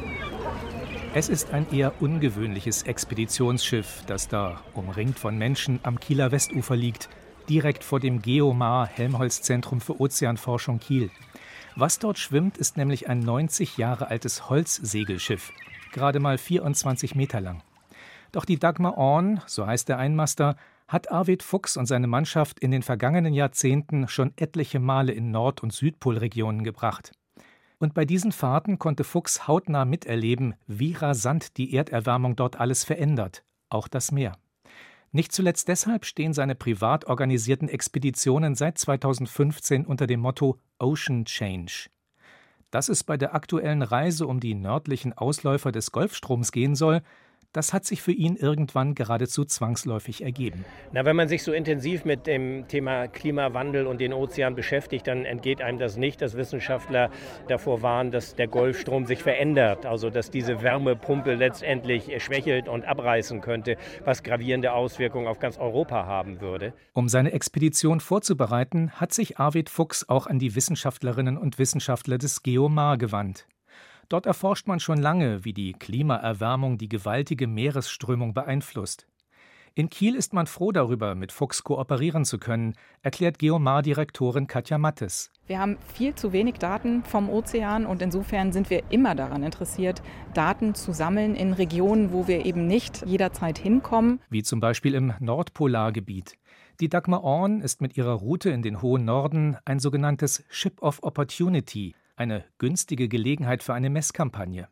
Es 1.14 1.30
ist 1.30 1.52
ein 1.52 1.72
eher 1.72 2.02
ungewöhnliches 2.02 2.82
Expeditionsschiff, 2.84 4.04
das 4.08 4.28
da, 4.28 4.62
umringt 4.74 5.20
von 5.20 5.38
Menschen, 5.38 5.80
am 5.84 6.00
Kieler 6.00 6.32
Westufer 6.32 6.76
liegt– 6.76 7.10
direkt 7.50 7.84
vor 7.84 8.00
dem 8.00 8.22
Geomar 8.22 8.88
Helmholtz 8.88 9.42
Zentrum 9.42 9.82
für 9.82 10.00
Ozeanforschung 10.00 10.80
Kiel. 10.80 11.10
Was 11.76 12.00
dort 12.00 12.18
schwimmt, 12.18 12.58
ist 12.58 12.78
nämlich 12.78 13.10
ein 13.10 13.20
90 13.20 13.78
Jahre 13.78 14.08
altes 14.08 14.50
Holzsegelschiff, 14.50 15.52
gerade 15.92 16.20
mal 16.20 16.38
24 16.38 17.16
Meter 17.16 17.42
lang. 17.42 17.64
Doch 18.32 18.46
die 18.46 18.60
Dagmar 18.60 18.98
Orn, 18.98 19.42
so 19.46 19.66
heißt 19.66 19.90
der 19.90 19.98
Einmaster, 19.98 20.56
hat 20.88 21.12
Arvid 21.12 21.44
Fuchs 21.44 21.78
und 21.78 21.86
seine 21.86 22.08
Mannschaft 22.08 22.60
in 22.60 22.72
den 22.72 22.84
vergangenen 22.84 23.34
Jahrzehnten 23.34 24.08
schon 24.08 24.34
etliche 24.38 24.80
Male 24.80 25.12
in 25.12 25.32
Nord- 25.32 25.64
und 25.64 25.74
Südpolregionen 25.74 26.64
gebracht. 26.64 27.12
Und 27.78 27.94
bei 27.94 28.06
diesen 28.06 28.32
Fahrten 28.32 28.80
konnte 28.80 29.04
Fuchs 29.04 29.48
hautnah 29.48 29.86
miterleben, 29.86 30.56
wie 30.68 30.94
rasant 30.94 31.58
die 31.58 31.74
Erderwärmung 31.74 32.36
dort 32.36 32.60
alles 32.60 32.84
verändert, 32.84 33.44
auch 33.70 33.88
das 33.88 34.12
Meer. 34.12 34.38
Nicht 35.16 35.32
zuletzt 35.32 35.70
deshalb 35.70 36.04
stehen 36.04 36.34
seine 36.34 36.56
privat 36.56 37.06
organisierten 37.06 37.70
Expeditionen 37.70 38.54
seit 38.54 38.78
2015 38.78 39.86
unter 39.86 40.08
dem 40.08 40.20
Motto 40.20 40.60
Ocean 40.78 41.24
Change. 41.24 41.88
Dass 42.70 42.90
es 42.90 43.06
bei 43.06 43.16
der 43.16 43.34
aktuellen 43.34 43.82
Reise 43.82 44.28
um 44.28 44.42
die 44.42 44.56
nördlichen 44.56 45.14
Ausläufer 45.14 45.72
des 45.72 45.94
Golfstroms 45.94 46.52
gehen 46.52 46.76
soll, 46.76 47.02
Das 47.56 47.72
hat 47.72 47.86
sich 47.86 48.02
für 48.02 48.12
ihn 48.12 48.36
irgendwann 48.36 48.96
geradezu 48.96 49.46
zwangsläufig 49.46 50.22
ergeben. 50.22 50.66
Na, 50.92 51.06
wenn 51.06 51.16
man 51.16 51.30
sich 51.30 51.42
so 51.42 51.54
intensiv 51.54 52.04
mit 52.04 52.28
dem 52.28 52.68
Thema 52.68 53.08
Klimawandel 53.08 53.88
und 53.88 54.02
den 54.02 54.12
Ozean 54.12 54.56
beschäftigt, 54.56 55.08
dann 55.08 55.24
entgeht 55.24 55.62
einem 55.62 55.80
das 55.80 55.96
nicht, 55.96 56.22
dass 56.22 56.36
Wissenschaftler 56.36 57.10
davor 57.48 57.82
warnen, 57.82 58.12
dass 58.12 58.36
der 58.36 58.50
Golfstrom 58.50 59.06
sich 59.06 59.24
verändert, 59.24 59.86
also 59.86 60.10
dass 60.10 60.30
diese 60.30 60.62
Wärmepumpe 60.64 61.34
letztendlich 61.36 62.12
schwächelt 62.22 62.68
und 62.68 62.84
abreißen 62.84 63.40
könnte, 63.40 63.78
was 64.04 64.22
gravierende 64.22 64.74
Auswirkungen 64.74 65.28
auf 65.28 65.40
ganz 65.40 65.58
Europa 65.58 66.06
haben 66.06 66.42
würde. 66.42 66.74
Um 66.92 67.08
seine 67.08 67.32
Expedition 67.32 68.02
vorzubereiten, 68.02 68.92
hat 68.92 69.14
sich 69.14 69.40
Arvid 69.40 69.70
Fuchs 69.70 70.10
auch 70.10 70.28
an 70.28 70.40
die 70.40 70.56
Wissenschaftlerinnen 70.56 71.38
und 71.38 71.58
Wissenschaftler 71.58 72.18
des 72.18 72.44
Geomar 72.44 72.98
gewandt. 72.98 73.48
Dort 74.10 74.26
erforscht 74.26 74.68
man 74.68 74.80
schon 74.80 75.00
lange, 75.00 75.46
wie 75.46 75.54
die 75.54 75.74
Klimaerwärmung 75.74 76.78
die 76.78 76.90
gewaltige 76.90 77.48
Meeresströmung 77.48 78.34
beeinflusst. 78.34 79.08
In 79.78 79.90
Kiel 79.90 80.16
ist 80.16 80.34
man 80.34 80.48
froh 80.48 80.72
darüber, 80.72 81.16
mit 81.16 81.34
Fuchs 81.34 81.64
kooperieren 81.64 82.24
zu 82.24 82.38
können, 82.38 82.76
erklärt 83.02 83.40
Geomar-Direktorin 83.40 84.48
Katja 84.48 84.78
Mattes. 84.78 85.32
Wir 85.48 85.60
haben 85.60 85.78
viel 85.94 86.16
zu 86.16 86.32
wenig 86.32 86.56
Daten 86.56 87.04
vom 87.04 87.30
Ozean 87.30 87.86
und 87.86 88.02
insofern 88.02 88.54
sind 88.54 88.70
wir 88.70 88.84
immer 88.90 89.16
daran 89.16 89.44
interessiert, 89.44 90.02
Daten 90.34 90.76
zu 90.76 90.94
sammeln 90.94 91.36
in 91.36 91.52
Regionen, 91.52 92.14
wo 92.14 92.26
wir 92.26 92.46
eben 92.46 92.68
nicht 92.68 93.06
jederzeit 93.06 93.58
hinkommen. 93.58 94.22
Wie 94.30 94.44
zum 94.44 94.62
Beispiel 94.62 94.94
im 94.94 95.14
Nordpolargebiet. 95.20 96.38
Die 96.80 96.88
Dagmar 96.88 97.26
Orn 97.26 97.60
ist 97.60 97.82
mit 97.82 97.98
ihrer 97.98 98.14
Route 98.14 98.52
in 98.52 98.62
den 98.62 98.82
hohen 98.82 99.04
Norden 99.04 99.58
ein 99.66 99.80
sogenanntes 99.80 100.46
Ship 100.48 100.82
of 100.82 101.04
Opportunity, 101.04 101.96
eine 102.16 102.44
günstige 102.58 103.08
Gelegenheit 103.08 103.64
für 103.64 103.74
eine 103.74 103.90
Messkampagne. 103.90 104.68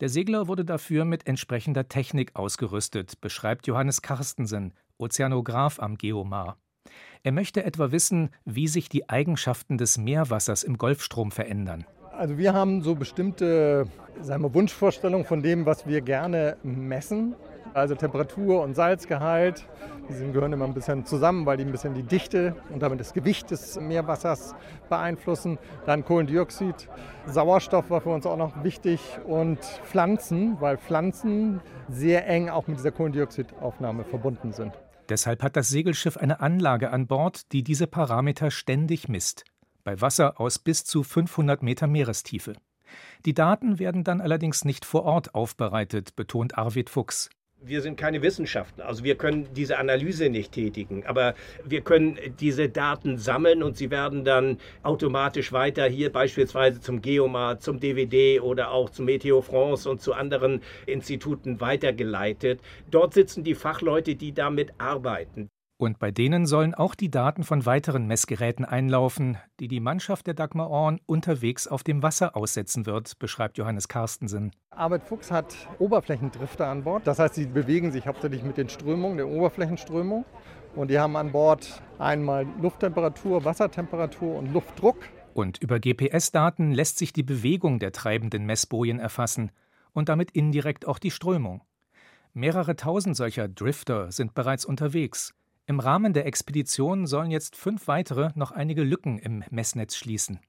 Der 0.00 0.08
Segler 0.08 0.48
wurde 0.48 0.64
dafür 0.64 1.04
mit 1.04 1.26
entsprechender 1.26 1.88
Technik 1.88 2.36
ausgerüstet, 2.36 3.20
beschreibt 3.20 3.66
Johannes 3.66 4.02
Karstensen, 4.02 4.74
Ozeanograph 4.98 5.80
am 5.80 5.96
Geomar. 5.96 6.58
Er 7.22 7.32
möchte 7.32 7.64
etwa 7.64 7.90
wissen, 7.90 8.30
wie 8.44 8.68
sich 8.68 8.88
die 8.88 9.08
Eigenschaften 9.08 9.78
des 9.78 9.98
Meerwassers 9.98 10.62
im 10.62 10.76
Golfstrom 10.76 11.32
verändern. 11.32 11.86
Also 12.12 12.38
wir 12.38 12.52
haben 12.52 12.82
so 12.82 12.94
bestimmte 12.94 13.88
sagen 14.20 14.42
wir, 14.42 14.54
Wunschvorstellungen 14.54 15.26
von 15.26 15.42
dem, 15.42 15.66
was 15.66 15.86
wir 15.86 16.00
gerne 16.00 16.56
messen. 16.62 17.34
Also 17.74 17.96
Temperatur 17.96 18.62
und 18.62 18.74
Salzgehalt, 18.74 19.66
die 20.08 20.32
gehören 20.32 20.52
immer 20.52 20.64
ein 20.64 20.74
bisschen 20.74 21.04
zusammen, 21.04 21.44
weil 21.44 21.56
die 21.56 21.64
ein 21.64 21.72
bisschen 21.72 21.92
die 21.92 22.04
Dichte 22.04 22.54
und 22.70 22.80
damit 22.80 23.00
das 23.00 23.12
Gewicht 23.12 23.50
des 23.50 23.80
Meerwassers 23.80 24.54
beeinflussen. 24.88 25.58
Dann 25.84 26.04
Kohlendioxid, 26.04 26.88
Sauerstoff 27.26 27.90
war 27.90 28.00
für 28.00 28.10
uns 28.10 28.26
auch 28.26 28.36
noch 28.36 28.62
wichtig 28.62 29.00
und 29.26 29.58
Pflanzen, 29.58 30.56
weil 30.60 30.78
Pflanzen 30.78 31.60
sehr 31.88 32.28
eng 32.28 32.48
auch 32.48 32.68
mit 32.68 32.78
dieser 32.78 32.92
Kohlendioxidaufnahme 32.92 34.04
verbunden 34.04 34.52
sind. 34.52 34.72
Deshalb 35.08 35.42
hat 35.42 35.56
das 35.56 35.68
Segelschiff 35.68 36.16
eine 36.16 36.38
Anlage 36.38 36.90
an 36.90 37.08
Bord, 37.08 37.50
die 37.50 37.64
diese 37.64 37.88
Parameter 37.88 38.52
ständig 38.52 39.08
misst. 39.08 39.44
Bei 39.82 40.00
Wasser 40.00 40.40
aus 40.40 40.60
bis 40.60 40.84
zu 40.84 41.02
500 41.02 41.64
Meter 41.64 41.88
Meerestiefe. 41.88 42.52
Die 43.26 43.34
Daten 43.34 43.80
werden 43.80 44.04
dann 44.04 44.20
allerdings 44.20 44.64
nicht 44.64 44.84
vor 44.84 45.02
Ort 45.02 45.34
aufbereitet, 45.34 46.14
betont 46.14 46.56
Arvid 46.56 46.88
Fuchs 46.88 47.30
wir 47.66 47.80
sind 47.80 47.96
keine 47.96 48.22
Wissenschaftler, 48.22 48.86
also 48.86 49.04
wir 49.04 49.16
können 49.16 49.48
diese 49.54 49.78
Analyse 49.78 50.28
nicht 50.28 50.52
tätigen, 50.52 51.04
aber 51.06 51.34
wir 51.64 51.80
können 51.80 52.18
diese 52.40 52.68
Daten 52.68 53.18
sammeln 53.18 53.62
und 53.62 53.76
sie 53.76 53.90
werden 53.90 54.24
dann 54.24 54.58
automatisch 54.82 55.52
weiter 55.52 55.86
hier 55.86 56.12
beispielsweise 56.12 56.80
zum 56.80 57.02
Geomar, 57.02 57.58
zum 57.58 57.80
DVD 57.80 58.40
oder 58.40 58.70
auch 58.70 58.90
zum 58.90 59.06
Meteo 59.06 59.42
France 59.42 59.88
und 59.88 60.00
zu 60.00 60.14
anderen 60.14 60.62
Instituten 60.86 61.60
weitergeleitet. 61.60 62.60
Dort 62.90 63.14
sitzen 63.14 63.44
die 63.44 63.54
Fachleute, 63.54 64.14
die 64.14 64.32
damit 64.32 64.72
arbeiten. 64.78 65.50
Und 65.76 65.98
bei 65.98 66.12
denen 66.12 66.46
sollen 66.46 66.72
auch 66.72 66.94
die 66.94 67.10
Daten 67.10 67.42
von 67.42 67.66
weiteren 67.66 68.06
Messgeräten 68.06 68.64
einlaufen, 68.64 69.38
die 69.58 69.66
die 69.66 69.80
Mannschaft 69.80 70.26
der 70.28 70.34
Dagmar 70.34 70.70
Orn 70.70 71.00
unterwegs 71.06 71.66
auf 71.66 71.82
dem 71.82 72.02
Wasser 72.02 72.36
aussetzen 72.36 72.86
wird, 72.86 73.18
beschreibt 73.18 73.58
Johannes 73.58 73.88
Carstensen. 73.88 74.52
Arbeit 74.70 75.02
Fuchs 75.02 75.32
hat 75.32 75.56
Oberflächendrifter 75.80 76.68
an 76.68 76.84
Bord. 76.84 77.06
Das 77.06 77.18
heißt, 77.18 77.34
sie 77.34 77.46
bewegen 77.46 77.90
sich 77.90 78.06
hauptsächlich 78.06 78.44
mit 78.44 78.56
den 78.56 78.68
Strömungen, 78.68 79.16
der 79.16 79.28
Oberflächenströmung. 79.28 80.24
Und 80.76 80.90
die 80.90 80.98
haben 80.98 81.16
an 81.16 81.32
Bord 81.32 81.82
einmal 81.98 82.46
Lufttemperatur, 82.60 83.44
Wassertemperatur 83.44 84.36
und 84.36 84.52
Luftdruck. 84.52 84.98
Und 85.34 85.58
über 85.58 85.80
GPS-Daten 85.80 86.70
lässt 86.70 86.98
sich 86.98 87.12
die 87.12 87.22
Bewegung 87.24 87.80
der 87.80 87.90
treibenden 87.90 88.46
Messbojen 88.46 89.00
erfassen 89.00 89.50
und 89.92 90.08
damit 90.08 90.30
indirekt 90.30 90.86
auch 90.86 91.00
die 91.00 91.10
Strömung. 91.10 91.62
Mehrere 92.32 92.76
tausend 92.76 93.16
solcher 93.16 93.48
Drifter 93.48 94.12
sind 94.12 94.34
bereits 94.34 94.64
unterwegs. 94.64 95.34
Im 95.66 95.80
Rahmen 95.80 96.12
der 96.12 96.26
Expedition 96.26 97.06
sollen 97.06 97.30
jetzt 97.30 97.56
fünf 97.56 97.88
weitere 97.88 98.28
noch 98.34 98.52
einige 98.52 98.82
Lücken 98.82 99.18
im 99.18 99.44
Messnetz 99.48 99.96
schließen. 99.96 100.40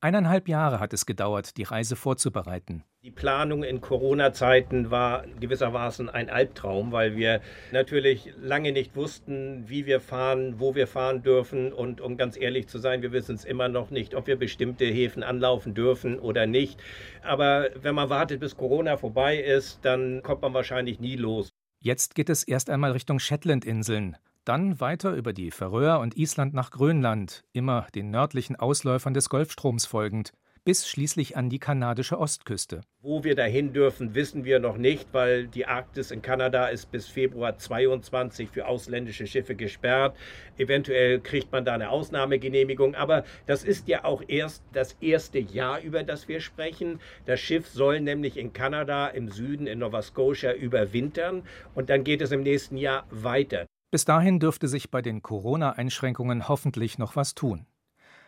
Eineinhalb 0.00 0.48
Jahre 0.48 0.80
hat 0.80 0.94
es 0.94 1.04
gedauert, 1.04 1.58
die 1.58 1.64
Reise 1.64 1.96
vorzubereiten. 1.96 2.82
Die 3.02 3.10
Planung 3.10 3.62
in 3.62 3.82
Corona-Zeiten 3.82 4.90
war 4.90 5.26
gewissermaßen 5.38 6.08
ein 6.08 6.30
Albtraum, 6.30 6.92
weil 6.92 7.14
wir 7.14 7.42
natürlich 7.72 8.32
lange 8.40 8.72
nicht 8.72 8.96
wussten, 8.96 9.68
wie 9.68 9.84
wir 9.84 10.00
fahren, 10.00 10.58
wo 10.58 10.74
wir 10.74 10.86
fahren 10.86 11.22
dürfen. 11.22 11.70
Und 11.70 12.00
um 12.00 12.16
ganz 12.16 12.38
ehrlich 12.38 12.68
zu 12.68 12.78
sein, 12.78 13.02
wir 13.02 13.12
wissen 13.12 13.34
es 13.34 13.44
immer 13.44 13.68
noch 13.68 13.90
nicht, 13.90 14.14
ob 14.14 14.28
wir 14.28 14.36
bestimmte 14.36 14.86
Häfen 14.86 15.22
anlaufen 15.22 15.74
dürfen 15.74 16.18
oder 16.18 16.46
nicht. 16.46 16.80
Aber 17.22 17.68
wenn 17.74 17.94
man 17.94 18.08
wartet, 18.08 18.40
bis 18.40 18.56
Corona 18.56 18.96
vorbei 18.96 19.36
ist, 19.36 19.80
dann 19.84 20.22
kommt 20.22 20.40
man 20.40 20.54
wahrscheinlich 20.54 21.00
nie 21.00 21.16
los. 21.16 21.50
Jetzt 21.80 22.14
geht 22.14 22.30
es 22.30 22.44
erst 22.44 22.70
einmal 22.70 22.92
Richtung 22.92 23.18
Shetlandinseln, 23.18 24.16
dann 24.48 24.80
weiter 24.80 25.14
über 25.14 25.34
die 25.34 25.50
Färöer 25.50 26.00
und 26.00 26.16
Island 26.16 26.54
nach 26.54 26.70
Grönland, 26.70 27.44
immer 27.52 27.86
den 27.94 28.10
nördlichen 28.10 28.56
Ausläufern 28.56 29.12
des 29.12 29.28
Golfstroms 29.28 29.84
folgend, 29.84 30.32
bis 30.64 30.88
schließlich 30.88 31.36
an 31.36 31.50
die 31.50 31.58
kanadische 31.58 32.18
Ostküste. 32.18 32.80
Wo 33.02 33.24
wir 33.24 33.34
dahin 33.34 33.74
dürfen, 33.74 34.14
wissen 34.14 34.44
wir 34.44 34.58
noch 34.58 34.78
nicht, 34.78 35.08
weil 35.12 35.48
die 35.48 35.66
Arktis 35.66 36.10
in 36.10 36.22
Kanada 36.22 36.68
ist 36.68 36.90
bis 36.90 37.08
Februar 37.08 37.58
22 37.58 38.48
für 38.48 38.66
ausländische 38.66 39.26
Schiffe 39.26 39.54
gesperrt. 39.54 40.16
Eventuell 40.56 41.20
kriegt 41.20 41.52
man 41.52 41.66
da 41.66 41.74
eine 41.74 41.90
Ausnahmegenehmigung, 41.90 42.94
aber 42.94 43.24
das 43.46 43.64
ist 43.64 43.86
ja 43.86 44.04
auch 44.04 44.22
erst 44.28 44.64
das 44.72 44.94
erste 45.00 45.38
Jahr, 45.38 45.82
über 45.82 46.04
das 46.04 46.26
wir 46.26 46.40
sprechen. 46.40 47.00
Das 47.26 47.38
Schiff 47.38 47.66
soll 47.66 48.00
nämlich 48.00 48.38
in 48.38 48.54
Kanada 48.54 49.08
im 49.08 49.28
Süden 49.28 49.66
in 49.66 49.80
Nova 49.80 50.00
Scotia 50.00 50.54
überwintern 50.54 51.42
und 51.74 51.90
dann 51.90 52.02
geht 52.02 52.22
es 52.22 52.32
im 52.32 52.42
nächsten 52.42 52.78
Jahr 52.78 53.06
weiter. 53.10 53.66
Bis 53.90 54.04
dahin 54.04 54.38
dürfte 54.38 54.68
sich 54.68 54.90
bei 54.90 55.00
den 55.00 55.22
Corona-Einschränkungen 55.22 56.48
hoffentlich 56.48 56.98
noch 56.98 57.16
was 57.16 57.34
tun. 57.34 57.66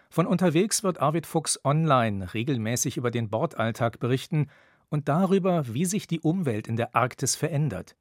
Von 0.09 0.27
unterwegs 0.27 0.83
wird 0.83 1.01
Arvid 1.01 1.27
Fuchs 1.27 1.61
online 1.65 2.33
regelmäßig 2.33 2.97
über 2.97 3.11
den 3.11 3.29
Bordalltag 3.29 4.01
berichten 4.01 4.49
und 4.89 5.09
darüber, 5.09 5.65
wie 5.73 5.85
sich 5.85 6.07
die 6.07 6.21
Umwelt 6.21 6.67
in 6.67 6.77
der 6.77 6.97
Arktis 6.97 7.37
verändert. 7.37 7.95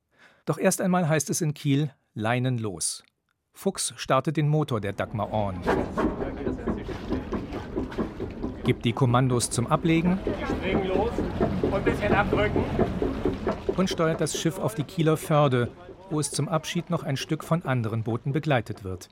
Doch 0.46 0.58
erst 0.58 0.80
einmal 0.80 1.10
heißt 1.10 1.30
es 1.30 1.42
in 1.42 1.54
Kiel 1.54 1.92
Leinen 2.14 2.58
los. 2.58 3.04
Fuchs 3.52 3.94
startet 3.98 4.38
den 4.38 4.48
Motor 4.48 4.80
der 4.80 4.94
Dagmar 4.94 5.32
Orn. 5.32 5.62
Gibt 8.64 8.86
die 8.86 8.94
Kommandos 8.94 9.50
zum 9.50 9.68
Ablegen. 9.68 10.18
Springen 10.48 10.88
los 10.88 11.12
und 11.62 11.74
ein 11.74 11.84
bisschen 11.84 12.14
abdrücken. 12.14 12.64
Und 13.76 13.90
steuert 13.90 14.22
das 14.22 14.40
Schiff 14.40 14.58
auf 14.60 14.76
die 14.76 14.84
Kieler 14.84 15.18
Förde, 15.18 15.70
wo 16.10 16.20
es 16.20 16.32
zum 16.32 16.48
Abschied 16.50 16.90
noch 16.90 17.04
ein 17.04 17.18
Stück 17.18 17.44
von 17.44 17.64
anderen 17.64 18.04
Booten 18.04 18.32
begleitet 18.32 18.84
wird. 18.84 19.10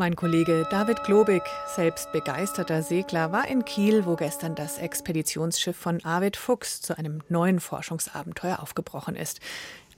Mein 0.00 0.16
Kollege 0.16 0.66
David 0.70 1.04
Globig, 1.04 1.42
selbst 1.74 2.10
begeisterter 2.12 2.82
Segler, 2.82 3.32
war 3.32 3.46
in 3.48 3.66
Kiel, 3.66 4.06
wo 4.06 4.16
gestern 4.16 4.54
das 4.54 4.78
Expeditionsschiff 4.78 5.76
von 5.76 6.02
Arvid 6.04 6.38
Fuchs 6.38 6.80
zu 6.80 6.96
einem 6.96 7.22
neuen 7.28 7.60
Forschungsabenteuer 7.60 8.60
aufgebrochen 8.60 9.14
ist. 9.14 9.40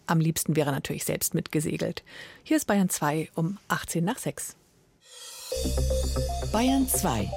Am 0.07 0.19
liebsten 0.19 0.57
wäre 0.57 0.71
er 0.71 0.75
natürlich 0.75 1.05
selbst 1.05 1.35
mitgesegelt. 1.35 2.03
Hier 2.43 2.57
ist 2.57 2.67
Bayern 2.67 2.89
2 2.89 3.31
um 3.37 3.59
18 3.69 4.05
nach 4.05 4.19
6. 4.19 4.57
Bayern 6.53 6.89
2. 6.89 7.31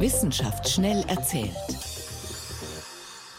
Wissenschaft 0.00 0.68
schnell 0.68 1.04
erzählt. 1.06 1.54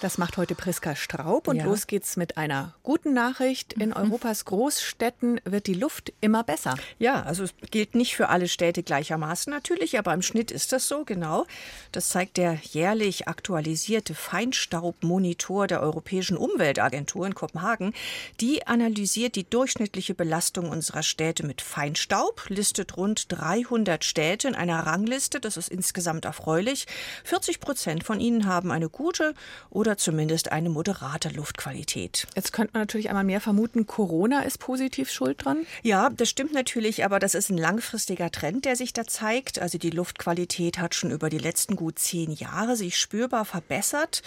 Das 0.01 0.17
macht 0.17 0.37
heute 0.37 0.55
Priska 0.55 0.95
Straub 0.95 1.49
und 1.49 1.57
ja. 1.57 1.65
los 1.65 1.85
geht's 1.85 2.15
mit 2.15 2.37
einer 2.37 2.73
guten 2.83 3.13
Nachricht. 3.13 3.73
In 3.73 3.91
Europas 3.91 4.45
Großstädten 4.45 5.41
wird 5.43 5.67
die 5.67 5.73
Luft 5.73 6.13
immer 6.21 6.43
besser. 6.45 6.75
Ja, 6.99 7.23
also 7.23 7.43
es 7.43 7.53
gilt 7.69 7.95
nicht 7.95 8.15
für 8.15 8.29
alle 8.29 8.47
Städte 8.47 8.81
gleichermaßen 8.81 9.51
natürlich, 9.51 9.99
aber 9.99 10.13
im 10.13 10.21
Schnitt 10.21 10.51
ist 10.51 10.71
das 10.71 10.87
so, 10.87 11.03
genau. 11.03 11.45
Das 11.91 12.09
zeigt 12.09 12.37
der 12.37 12.53
jährlich 12.53 13.27
aktualisierte 13.27 14.15
Feinstaubmonitor 14.15 15.67
der 15.67 15.81
Europäischen 15.81 16.37
Umweltagentur 16.37 17.27
in 17.27 17.35
Kopenhagen. 17.35 17.93
Die 18.39 18.67
analysiert 18.67 19.35
die 19.35 19.49
durchschnittliche 19.49 20.13
Belastung 20.13 20.69
unserer 20.69 21.03
Städte 21.03 21.45
mit 21.45 21.61
Feinstaub, 21.61 22.45
listet 22.47 22.95
rund 22.95 23.25
300 23.29 24.05
Städte 24.05 24.47
in 24.47 24.55
einer 24.55 24.79
Rangliste. 24.85 25.41
Das 25.41 25.57
ist 25.57 25.67
insgesamt 25.67 26.23
erfreulich. 26.23 26.87
40 27.25 27.59
Prozent 27.59 28.05
von 28.05 28.21
ihnen 28.21 28.47
haben 28.47 28.71
eine 28.71 28.87
gute 28.87 29.33
oder 29.69 29.88
oder 29.89 29.97
zumindest 29.97 30.51
eine 30.51 30.69
moderate 30.69 31.29
Luftqualität. 31.29 32.27
Jetzt 32.35 32.53
könnte 32.53 32.73
man 32.73 32.83
natürlich 32.83 33.09
einmal 33.09 33.23
mehr 33.23 33.41
vermuten, 33.41 33.87
Corona 33.87 34.41
ist 34.41 34.59
positiv 34.59 35.09
schuld 35.09 35.43
dran. 35.43 35.65
Ja, 35.81 36.11
das 36.11 36.29
stimmt 36.29 36.53
natürlich, 36.53 37.03
aber 37.03 37.17
das 37.17 37.33
ist 37.33 37.49
ein 37.49 37.57
langfristiger 37.57 38.29
Trend, 38.29 38.65
der 38.65 38.75
sich 38.75 38.93
da 38.93 39.05
zeigt. 39.05 39.59
Also 39.59 39.79
die 39.79 39.89
Luftqualität 39.89 40.77
hat 40.77 40.93
schon 40.93 41.09
über 41.09 41.31
die 41.31 41.39
letzten 41.39 41.75
gut 41.75 41.97
zehn 41.97 42.31
Jahre 42.31 42.75
sich 42.75 42.99
spürbar 42.99 43.45
verbessert 43.45 44.21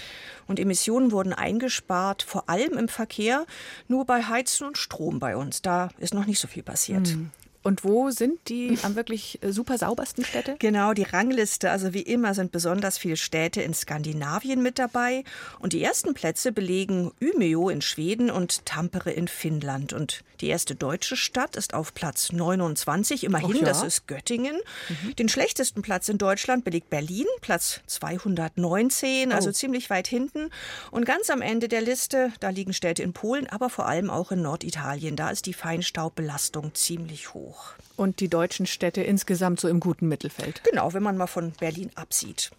und 0.49 0.59
Emissionen 0.59 1.13
wurden 1.13 1.33
eingespart, 1.33 2.25
vor 2.25 2.49
allem 2.49 2.77
im 2.77 2.89
Verkehr. 2.89 3.47
Nur 3.87 4.05
bei 4.05 4.25
Heizen 4.25 4.67
und 4.67 4.79
Strom 4.79 5.21
bei 5.21 5.37
uns, 5.37 5.63
da 5.63 5.91
ist 5.99 6.13
noch 6.13 6.27
nicht 6.27 6.41
so 6.41 6.49
viel 6.49 6.65
passiert. 6.65 7.07
Hm. 7.07 7.31
Und 7.63 7.85
wo 7.85 8.11
sind 8.11 8.49
die 8.49 8.77
am 8.83 8.97
wirklich 8.97 9.39
äh, 9.43 9.53
super 9.53 9.79
saubersten 9.79 10.25
Städte? 10.25 10.57
Genau, 10.59 10.95
die 10.95 11.05
Rangliste. 11.05 11.71
Also 11.71 11.95
wie 11.95 12.03
immer 12.03 12.35
sind 12.35 12.51
besonders 12.51 12.99
viele 12.99 13.17
Städte 13.17 13.63
in 13.63 13.73
Skandinavien 13.73 14.63
mit 14.63 14.79
dabei. 14.79 15.25
Und 15.61 15.73
die 15.73 15.83
ersten 15.83 16.15
Plätze 16.15 16.51
belegen 16.51 17.13
Umeå 17.21 17.69
in 17.69 17.81
Schweden 17.81 18.31
und 18.31 18.67
Tampere 18.67 19.13
in 19.13 19.29
Finnland. 19.29 19.93
Und 19.93 20.25
die 20.41 20.49
erste 20.49 20.75
deutsche 20.75 21.17
Stadt 21.17 21.55
ist 21.55 21.73
auf 21.73 21.95
Platz 21.95 22.33
29. 22.33 23.23
Immerhin, 23.25 23.57
ja. 23.57 23.63
das 23.63 23.85
ist 23.85 24.09
Göttingen. 24.09 24.57
Mhm. 24.89 25.17
Den 25.17 25.29
schlechtesten 25.29 25.83
Platz 25.83 26.09
in 26.09 26.19
Deutschland 26.19 26.65
belegt 26.65 26.91
Berlin, 26.91 27.27
Platz 27.41 27.81
219, 27.87 29.31
also 29.31 29.51
oh. 29.51 29.53
ziemlich 29.53 29.89
weit 29.89 30.09
hinten. 30.09 30.51
Und 30.91 31.05
ganz 31.05 31.31
am 31.31 31.43
Ende 31.43 31.69
der 31.69 31.81
Liste, 31.81 32.33
da 32.41 32.49
liegen 32.49 32.73
Städte 32.73 33.05
in 33.05 33.13
Polen, 33.13 33.47
aber 33.47 33.71
vor 33.71 33.87
allem 33.87 34.11
auch 34.11 34.33
in 34.33 34.43
Norditalien. 34.43 35.15
Da 35.15 35.31
ist 35.31 35.47
die 35.47 35.55
Feinstaubbelastung 35.55 36.75
ziemlich 36.75 37.35
hoch 37.35 37.52
hoch. 37.53 37.77
Und 38.03 38.19
die 38.19 38.29
deutschen 38.29 38.67
Städte 38.67 39.01
insgesamt 39.01 39.61
so 39.61 39.69
im 39.69 39.79
guten 39.79 40.09
Mittelfeld. 40.09 40.65
Genau, 40.65 40.93
wenn 40.93 41.05
man 41.05 41.17
mal 41.17 41.29
von 41.29 41.53
Berlin 41.53 41.93
absieht. 41.95 42.51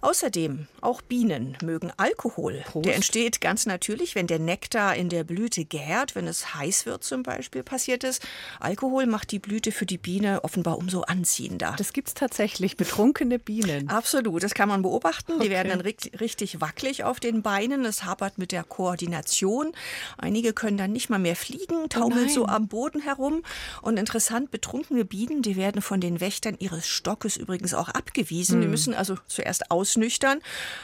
Außerdem, 0.00 0.66
auch 0.80 1.02
Bienen 1.02 1.56
mögen 1.62 1.92
Alkohol. 1.98 2.64
Prost. 2.66 2.86
Der 2.86 2.94
entsteht 2.94 3.40
ganz 3.40 3.66
natürlich, 3.66 4.14
wenn 4.14 4.26
der 4.26 4.38
Nektar 4.38 4.96
in 4.96 5.10
der 5.10 5.24
Blüte 5.24 5.66
gärt, 5.66 6.14
wenn 6.14 6.26
es 6.26 6.54
heiß 6.54 6.86
wird 6.86 7.04
zum 7.04 7.22
Beispiel, 7.22 7.62
passiert 7.62 8.02
es. 8.02 8.20
Alkohol 8.58 9.04
macht 9.06 9.30
die 9.30 9.38
Blüte 9.38 9.72
für 9.72 9.84
die 9.84 9.98
Biene 9.98 10.42
offenbar 10.42 10.78
umso 10.78 11.02
anziehender. 11.02 11.74
Das 11.76 11.92
gibt 11.92 12.08
es 12.08 12.14
tatsächlich, 12.14 12.78
betrunkene 12.78 13.38
Bienen. 13.38 13.90
Absolut, 13.90 14.42
das 14.42 14.54
kann 14.54 14.70
man 14.70 14.80
beobachten. 14.82 15.32
Okay. 15.34 15.44
Die 15.44 15.50
werden 15.50 15.68
dann 15.68 15.80
richtig 15.82 16.60
wackelig 16.60 17.04
auf 17.04 17.20
den 17.20 17.42
Beinen. 17.42 17.84
Es 17.84 18.04
hapert 18.04 18.38
mit 18.38 18.52
der 18.52 18.64
Koordination. 18.64 19.72
Einige 20.16 20.54
können 20.54 20.78
dann 20.78 20.92
nicht 20.92 21.10
mal 21.10 21.18
mehr 21.18 21.36
fliegen, 21.36 21.90
taumeln 21.90 22.28
oh 22.30 22.34
so 22.34 22.46
am 22.46 22.68
Boden 22.68 23.02
herum. 23.02 23.42
Und 23.82 23.98
interessant, 23.98 24.50
betrunkene 24.80 25.04
Bienen, 25.04 25.42
die 25.42 25.56
werden 25.56 25.82
von 25.82 26.00
den 26.00 26.20
Wächtern 26.20 26.56
ihres 26.58 26.86
Stockes 26.86 27.36
übrigens 27.36 27.74
auch 27.74 27.88
abgewiesen. 27.88 28.54
Hm. 28.56 28.62
Die 28.62 28.68
müssen 28.68 28.94
also 28.94 29.16
zuerst 29.26 29.50
erst 29.50 29.70
ausnüchtern. 29.70 30.40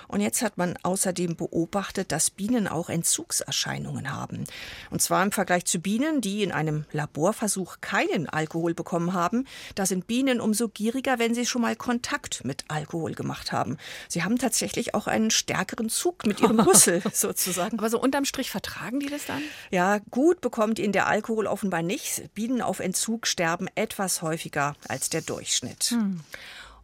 Und 0.09 0.21
jetzt 0.21 0.43
hat 0.43 0.59
man 0.59 0.77
außerdem 0.83 1.37
beobachtet, 1.37 2.11
dass 2.13 2.31
Bienen 2.31 2.67
auch 2.67 2.91
Entzugserscheinungen 2.91 4.13
haben. 4.13 4.45
Und 4.91 5.01
zwar 5.01 5.23
im 5.23 5.31
Vergleich 5.33 5.65
zu 5.67 5.79
Bienen, 5.79 6.21
die 6.21 6.43
in 6.43 6.51
einem 6.53 6.85
Laborversuch 6.91 7.77
keinen 7.81 8.29
Alkohol 8.29 8.75
bekommen 8.75 9.13
haben. 9.13 9.47
Da 9.77 9.87
sind 9.87 10.07
Bienen 10.09 10.41
umso 10.41 10.69
gieriger, 10.69 11.19
wenn 11.19 11.35
sie 11.35 11.47
schon 11.47 11.63
mal 11.63 11.77
Kontakt 11.77 12.45
mit 12.45 12.65
Alkohol 12.69 13.15
gemacht 13.15 13.53
haben. 13.53 13.77
Sie 14.09 14.25
haben 14.25 14.39
tatsächlich 14.39 14.95
auch 14.95 15.07
einen 15.07 15.31
stärkeren 15.31 15.89
Zug 15.89 16.27
mit 16.27 16.41
ihrem 16.41 16.59
Rüssel 16.67 17.03
sozusagen. 17.13 17.79
Aber 17.79 17.89
so 17.89 18.01
unterm 18.01 18.25
Strich 18.25 18.51
vertragen 18.51 19.01
die 19.01 19.07
das 19.07 19.27
dann? 19.27 19.43
Ja, 19.71 19.99
gut 20.11 20.41
bekommt 20.41 20.81
ihnen 20.81 20.93
der 20.93 21.07
Alkohol 21.07 21.47
offenbar 21.47 21.83
nicht. 21.83 22.35
Bienen 22.35 22.63
auf 22.63 22.81
Entzug 22.81 23.29
sterben 23.29 23.69
etwas 23.77 24.23
häufiger 24.23 24.75
als 24.89 25.11
der 25.11 25.23
Durchschnitt. 25.23 25.85
Hm. 25.85 26.21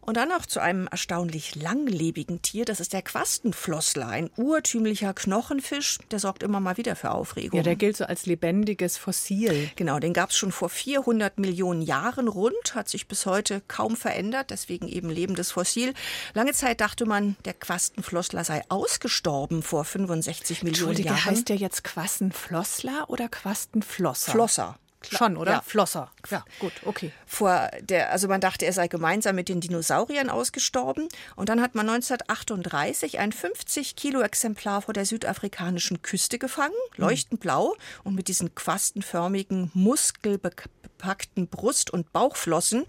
Und 0.05 0.17
dann 0.17 0.29
noch 0.29 0.45
zu 0.45 0.59
einem 0.59 0.87
erstaunlich 0.87 1.55
langlebigen 1.55 2.41
Tier, 2.41 2.65
das 2.65 2.81
ist 2.81 2.91
der 2.91 3.01
Quastenflossler, 3.01 4.07
ein 4.07 4.29
urtümlicher 4.35 5.13
Knochenfisch, 5.13 5.99
der 6.11 6.19
sorgt 6.19 6.43
immer 6.43 6.59
mal 6.59 6.75
wieder 6.75 6.97
für 6.97 7.11
Aufregung. 7.11 7.55
Ja, 7.55 7.63
der 7.63 7.77
gilt 7.77 7.95
so 7.95 8.03
als 8.03 8.25
lebendiges 8.25 8.97
Fossil. 8.97 9.69
Genau, 9.77 9.99
den 9.99 10.11
gab 10.11 10.31
es 10.31 10.37
schon 10.37 10.51
vor 10.51 10.67
400 10.67 11.39
Millionen 11.39 11.81
Jahren 11.81 12.27
rund, 12.27 12.75
hat 12.75 12.89
sich 12.89 13.07
bis 13.07 13.25
heute 13.25 13.61
kaum 13.69 13.95
verändert, 13.95 14.49
deswegen 14.49 14.89
eben 14.89 15.09
lebendes 15.09 15.51
Fossil. 15.51 15.93
Lange 16.33 16.51
Zeit 16.51 16.81
dachte 16.81 17.05
man, 17.05 17.37
der 17.45 17.53
Quastenflossler 17.53 18.43
sei 18.43 18.61
ausgestorben 18.67 19.63
vor 19.63 19.85
65 19.85 20.63
Millionen 20.63 21.01
Jahren. 21.01 21.23
heißt 21.23 21.47
der 21.47 21.55
jetzt 21.55 21.85
Quastenflossler 21.85 23.05
oder 23.07 23.29
Quastenflosser? 23.29 24.33
Flosser. 24.33 24.77
Schon, 25.11 25.37
oder? 25.37 25.51
Ja. 25.51 25.61
Flosser. 25.61 26.11
Ja, 26.29 26.43
gut, 26.59 26.73
okay. 26.85 27.11
Vor 27.25 27.69
der, 27.81 28.11
also 28.11 28.27
man 28.27 28.41
dachte, 28.41 28.65
er 28.65 28.73
sei 28.73 28.87
gemeinsam 28.87 29.35
mit 29.35 29.49
den 29.49 29.61
Dinosauriern 29.61 30.29
ausgestorben. 30.29 31.09
Und 31.35 31.49
dann 31.49 31.61
hat 31.61 31.75
man 31.75 31.89
1938 31.89 33.19
ein 33.19 33.31
50 33.31 33.95
Kilo 33.95 34.21
Exemplar 34.21 34.81
vor 34.81 34.93
der 34.93 35.05
südafrikanischen 35.05 36.01
Küste 36.01 36.39
gefangen, 36.39 36.73
hm. 36.95 37.05
leuchtend 37.05 37.39
blau 37.39 37.75
und 38.03 38.15
mit 38.15 38.27
diesen 38.27 38.55
quastenförmigen, 38.55 39.71
muskelbepackten 39.73 41.47
Brust- 41.47 41.91
und 41.91 42.11
Bauchflossen. 42.13 42.85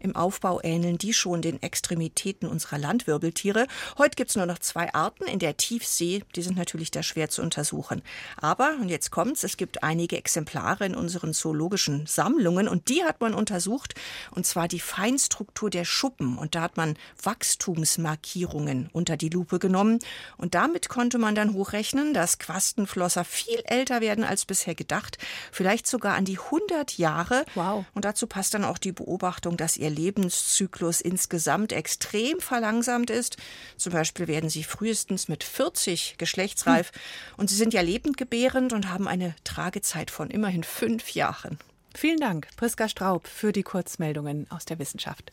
Im 0.00 0.16
Aufbau 0.16 0.60
ähneln 0.62 0.98
die 0.98 1.12
schon 1.12 1.42
den 1.42 1.62
Extremitäten 1.62 2.48
unserer 2.48 2.78
Landwirbeltiere. 2.78 3.66
Heute 3.98 4.16
gibt 4.16 4.30
es 4.30 4.36
nur 4.36 4.46
noch 4.46 4.58
zwei 4.58 4.92
Arten 4.94 5.24
in 5.24 5.38
der 5.38 5.56
Tiefsee. 5.56 6.22
Die 6.34 6.42
sind 6.42 6.56
natürlich 6.56 6.90
da 6.90 7.02
schwer 7.02 7.28
zu 7.28 7.42
untersuchen. 7.42 8.02
Aber, 8.36 8.76
und 8.80 8.88
jetzt 8.88 9.10
kommt's, 9.10 9.42
es 9.44 9.56
gibt 9.56 9.82
einige 9.82 10.16
Exemplare 10.16 10.86
in 10.86 10.94
unseren 10.94 11.34
zoologischen 11.34 12.06
Sammlungen 12.06 12.68
und 12.68 12.88
die 12.88 13.02
hat 13.04 13.20
man 13.20 13.34
untersucht. 13.34 13.94
Und 14.30 14.46
zwar 14.46 14.68
die 14.68 14.80
Feinstruktur 14.80 15.70
der 15.70 15.84
Schuppen. 15.84 16.38
Und 16.38 16.54
da 16.54 16.62
hat 16.62 16.76
man 16.76 16.96
Wachstumsmarkierungen 17.22 18.90
unter 18.92 19.16
die 19.16 19.28
Lupe 19.28 19.58
genommen. 19.58 19.98
Und 20.36 20.54
damit 20.54 20.88
konnte 20.88 21.18
man 21.18 21.34
dann 21.34 21.54
hochrechnen, 21.54 22.14
dass 22.14 22.38
Quastenflosser 22.38 23.24
viel 23.24 23.60
älter 23.64 24.00
werden 24.00 24.24
als 24.24 24.44
bisher 24.44 24.74
gedacht. 24.74 25.18
Vielleicht 25.52 25.86
sogar 25.86 26.14
an 26.14 26.24
die 26.24 26.38
100 26.38 26.98
Jahre. 26.98 27.44
Wow. 27.54 27.84
Und 27.94 28.04
dazu 28.04 28.26
passt 28.26 28.54
dann 28.54 28.64
auch 28.64 28.78
die 28.78 28.92
Beobachtung, 28.92 29.56
dass 29.56 29.76
ihr 29.76 29.87
ihr 29.88 29.94
Lebenszyklus 29.94 31.00
insgesamt 31.00 31.72
extrem 31.72 32.40
verlangsamt 32.40 33.10
ist. 33.10 33.36
Zum 33.76 33.92
Beispiel 33.92 34.28
werden 34.28 34.50
sie 34.50 34.64
frühestens 34.64 35.28
mit 35.28 35.44
40 35.44 36.16
geschlechtsreif. 36.18 36.92
Hm. 36.92 37.00
Und 37.38 37.50
sie 37.50 37.56
sind 37.56 37.74
ja 37.74 37.80
lebendgebärend 37.80 38.72
und 38.72 38.90
haben 38.90 39.08
eine 39.08 39.34
Tragezeit 39.44 40.10
von 40.10 40.30
immerhin 40.30 40.64
fünf 40.64 41.10
Jahren. 41.10 41.58
Vielen 41.94 42.20
Dank, 42.20 42.48
Priska 42.56 42.88
Straub, 42.88 43.26
für 43.26 43.52
die 43.52 43.62
Kurzmeldungen 43.62 44.46
aus 44.50 44.64
der 44.64 44.78
Wissenschaft. 44.78 45.32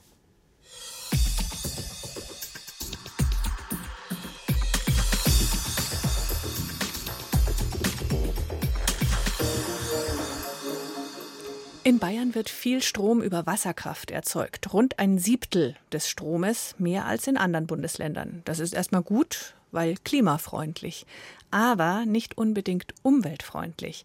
In 11.87 11.99
Bayern 11.99 12.33
wird 12.33 12.49
viel 12.49 12.81
Strom 12.81 13.21
über 13.21 13.45
Wasserkraft 13.45 14.09
erzeugt. 14.09 14.73
Rund 14.73 14.97
ein 14.97 15.19
Siebtel 15.19 15.75
des 15.91 16.09
Stromes, 16.09 16.73
mehr 16.79 17.05
als 17.05 17.27
in 17.27 17.37
anderen 17.37 17.67
Bundesländern. 17.67 18.41
Das 18.45 18.57
ist 18.57 18.73
erstmal 18.73 19.03
gut, 19.03 19.53
weil 19.71 19.93
klimafreundlich, 20.03 21.05
aber 21.51 22.07
nicht 22.07 22.39
unbedingt 22.39 22.95
umweltfreundlich. 23.03 24.03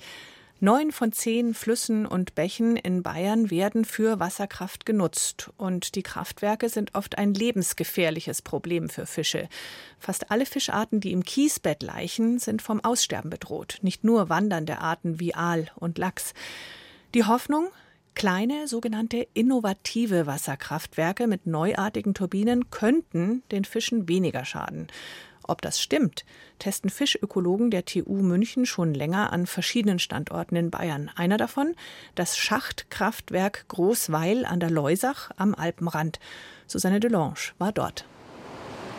Neun 0.62 0.92
von 0.92 1.12
zehn 1.12 1.54
Flüssen 1.54 2.04
und 2.04 2.34
Bächen 2.34 2.76
in 2.76 3.02
Bayern 3.02 3.50
werden 3.50 3.86
für 3.86 4.20
Wasserkraft 4.20 4.84
genutzt. 4.84 5.50
Und 5.56 5.94
die 5.94 6.02
Kraftwerke 6.02 6.68
sind 6.68 6.94
oft 6.94 7.16
ein 7.16 7.32
lebensgefährliches 7.32 8.42
Problem 8.42 8.90
für 8.90 9.06
Fische. 9.06 9.48
Fast 9.98 10.30
alle 10.30 10.44
Fischarten, 10.44 11.00
die 11.00 11.12
im 11.12 11.24
Kiesbett 11.24 11.82
laichen, 11.82 12.40
sind 12.40 12.60
vom 12.60 12.84
Aussterben 12.84 13.30
bedroht. 13.30 13.78
Nicht 13.80 14.04
nur 14.04 14.28
wandernde 14.28 14.80
Arten 14.80 15.18
wie 15.18 15.34
Aal 15.34 15.70
und 15.76 15.96
Lachs. 15.96 16.34
Die 17.14 17.24
Hoffnung, 17.24 17.70
Kleine 18.14 18.68
sogenannte 18.68 19.26
innovative 19.34 20.26
Wasserkraftwerke 20.26 21.26
mit 21.26 21.46
neuartigen 21.46 22.12
Turbinen 22.12 22.70
könnten 22.70 23.42
den 23.50 23.64
Fischen 23.64 24.08
weniger 24.08 24.44
schaden. 24.44 24.88
Ob 25.42 25.62
das 25.62 25.80
stimmt, 25.80 26.24
testen 26.58 26.90
Fischökologen 26.90 27.70
der 27.70 27.84
TU 27.84 28.22
München 28.22 28.66
schon 28.66 28.94
länger 28.94 29.32
an 29.32 29.46
verschiedenen 29.46 29.98
Standorten 29.98 30.54
in 30.54 30.70
Bayern. 30.70 31.10
Einer 31.16 31.36
davon, 31.36 31.74
das 32.14 32.36
Schachtkraftwerk 32.36 33.66
Großweil 33.68 34.44
an 34.44 34.60
der 34.60 34.70
Leusach 34.70 35.30
am 35.36 35.54
Alpenrand. 35.54 36.20
Susanne 36.66 37.00
Delange 37.00 37.52
war 37.58 37.72
dort. 37.72 38.04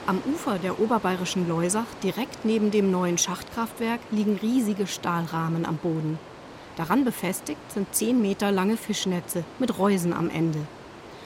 Am 0.07 0.21
Ufer 0.33 0.57
der 0.57 0.79
oberbayerischen 0.79 1.47
Leusach, 1.47 1.87
direkt 2.03 2.43
neben 2.43 2.71
dem 2.71 2.91
neuen 2.91 3.17
Schachtkraftwerk, 3.17 3.99
liegen 4.09 4.37
riesige 4.37 4.87
Stahlrahmen 4.87 5.65
am 5.65 5.77
Boden. 5.77 6.17
Daran 6.77 7.03
befestigt 7.03 7.59
sind 7.71 7.93
10 7.93 8.21
Meter 8.21 8.51
lange 8.51 8.77
Fischnetze 8.77 9.43
mit 9.59 9.77
Reusen 9.77 10.13
am 10.13 10.29
Ende. 10.29 10.59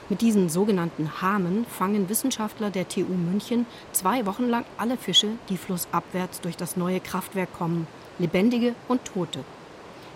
Mit 0.08 0.20
diesen 0.20 0.48
sogenannten 0.48 1.20
Hamen 1.20 1.66
fangen 1.66 2.08
Wissenschaftler 2.08 2.70
der 2.70 2.88
TU 2.88 3.14
München 3.14 3.66
zwei 3.92 4.24
Wochen 4.26 4.48
lang 4.48 4.64
alle 4.78 4.96
Fische, 4.96 5.30
die 5.48 5.56
flussabwärts 5.56 6.40
durch 6.40 6.56
das 6.56 6.76
neue 6.76 7.00
Kraftwerk 7.00 7.52
kommen, 7.52 7.86
lebendige 8.18 8.74
und 8.88 9.04
tote. 9.04 9.40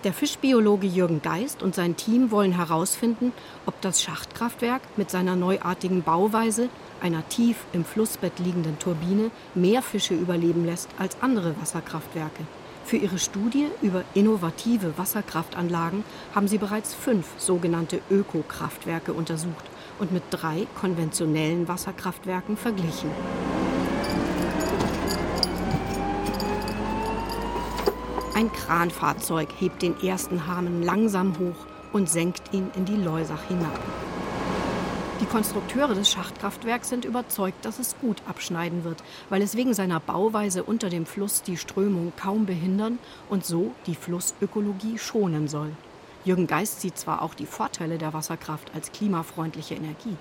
Der 0.04 0.12
Fischbiologe 0.12 0.86
Jürgen 0.86 1.20
Geist 1.20 1.62
und 1.62 1.74
sein 1.74 1.94
Team 1.96 2.30
wollen 2.30 2.52
herausfinden, 2.52 3.32
ob 3.66 3.80
das 3.82 4.02
Schachtkraftwerk 4.02 4.80
mit 4.96 5.10
seiner 5.10 5.36
neuartigen 5.36 6.02
Bauweise 6.02 6.70
einer 7.02 7.28
tief 7.28 7.56
im 7.72 7.84
Flussbett 7.84 8.38
liegenden 8.38 8.78
Turbine 8.78 9.30
mehr 9.54 9.82
Fische 9.82 10.14
überleben 10.14 10.64
lässt 10.64 10.88
als 10.98 11.20
andere 11.20 11.54
Wasserkraftwerke. 11.60 12.44
Für 12.90 12.96
ihre 12.96 13.20
Studie 13.20 13.68
über 13.82 14.02
innovative 14.14 14.98
Wasserkraftanlagen 14.98 16.02
haben 16.34 16.48
sie 16.48 16.58
bereits 16.58 16.92
fünf 16.92 17.24
sogenannte 17.38 18.00
Ökokraftwerke 18.10 19.12
untersucht 19.12 19.64
und 20.00 20.10
mit 20.10 20.24
drei 20.32 20.66
konventionellen 20.74 21.68
Wasserkraftwerken 21.68 22.56
verglichen. 22.56 23.08
Ein 28.34 28.50
Kranfahrzeug 28.50 29.50
hebt 29.60 29.82
den 29.82 30.02
ersten 30.02 30.48
Hamen 30.48 30.82
langsam 30.82 31.38
hoch 31.38 31.66
und 31.92 32.10
senkt 32.10 32.52
ihn 32.52 32.72
in 32.74 32.86
die 32.86 32.96
Leusach 32.96 33.44
hinab. 33.46 33.78
Die 35.20 35.26
Konstrukteure 35.26 35.94
des 35.94 36.10
Schachtkraftwerks 36.10 36.88
sind 36.88 37.04
überzeugt, 37.04 37.66
dass 37.66 37.78
es 37.78 37.94
gut 38.00 38.22
abschneiden 38.26 38.84
wird, 38.84 39.04
weil 39.28 39.42
es 39.42 39.54
wegen 39.54 39.74
seiner 39.74 40.00
Bauweise 40.00 40.62
unter 40.64 40.88
dem 40.88 41.04
Fluss 41.04 41.42
die 41.42 41.58
Strömung 41.58 42.14
kaum 42.16 42.46
behindern 42.46 42.98
und 43.28 43.44
so 43.44 43.72
die 43.86 43.94
Flussökologie 43.94 44.96
schonen 44.96 45.46
soll. 45.46 45.72
Jürgen 46.24 46.46
Geist 46.46 46.80
sieht 46.80 46.96
zwar 46.96 47.20
auch 47.20 47.34
die 47.34 47.44
Vorteile 47.44 47.98
der 47.98 48.14
Wasserkraft 48.14 48.74
als 48.74 48.92
klimafreundliche 48.92 49.74
Energie, 49.74 50.16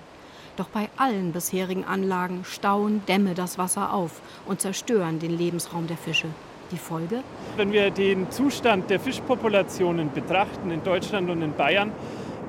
doch 0.56 0.68
bei 0.68 0.90
allen 0.98 1.32
bisherigen 1.32 1.84
Anlagen 1.84 2.44
stauen 2.44 3.00
Dämme 3.08 3.32
das 3.32 3.56
Wasser 3.56 3.94
auf 3.94 4.20
und 4.44 4.60
zerstören 4.60 5.18
den 5.18 5.36
Lebensraum 5.36 5.86
der 5.86 5.96
Fische. 5.96 6.28
Die 6.72 6.78
Folge? 6.78 7.22
Wenn 7.56 7.72
wir 7.72 7.90
den 7.90 8.30
Zustand 8.30 8.90
der 8.90 9.00
Fischpopulationen 9.00 10.12
betrachten 10.12 10.70
in 10.70 10.84
Deutschland 10.84 11.28
und 11.30 11.42
in 11.42 11.54
Bayern, 11.54 11.90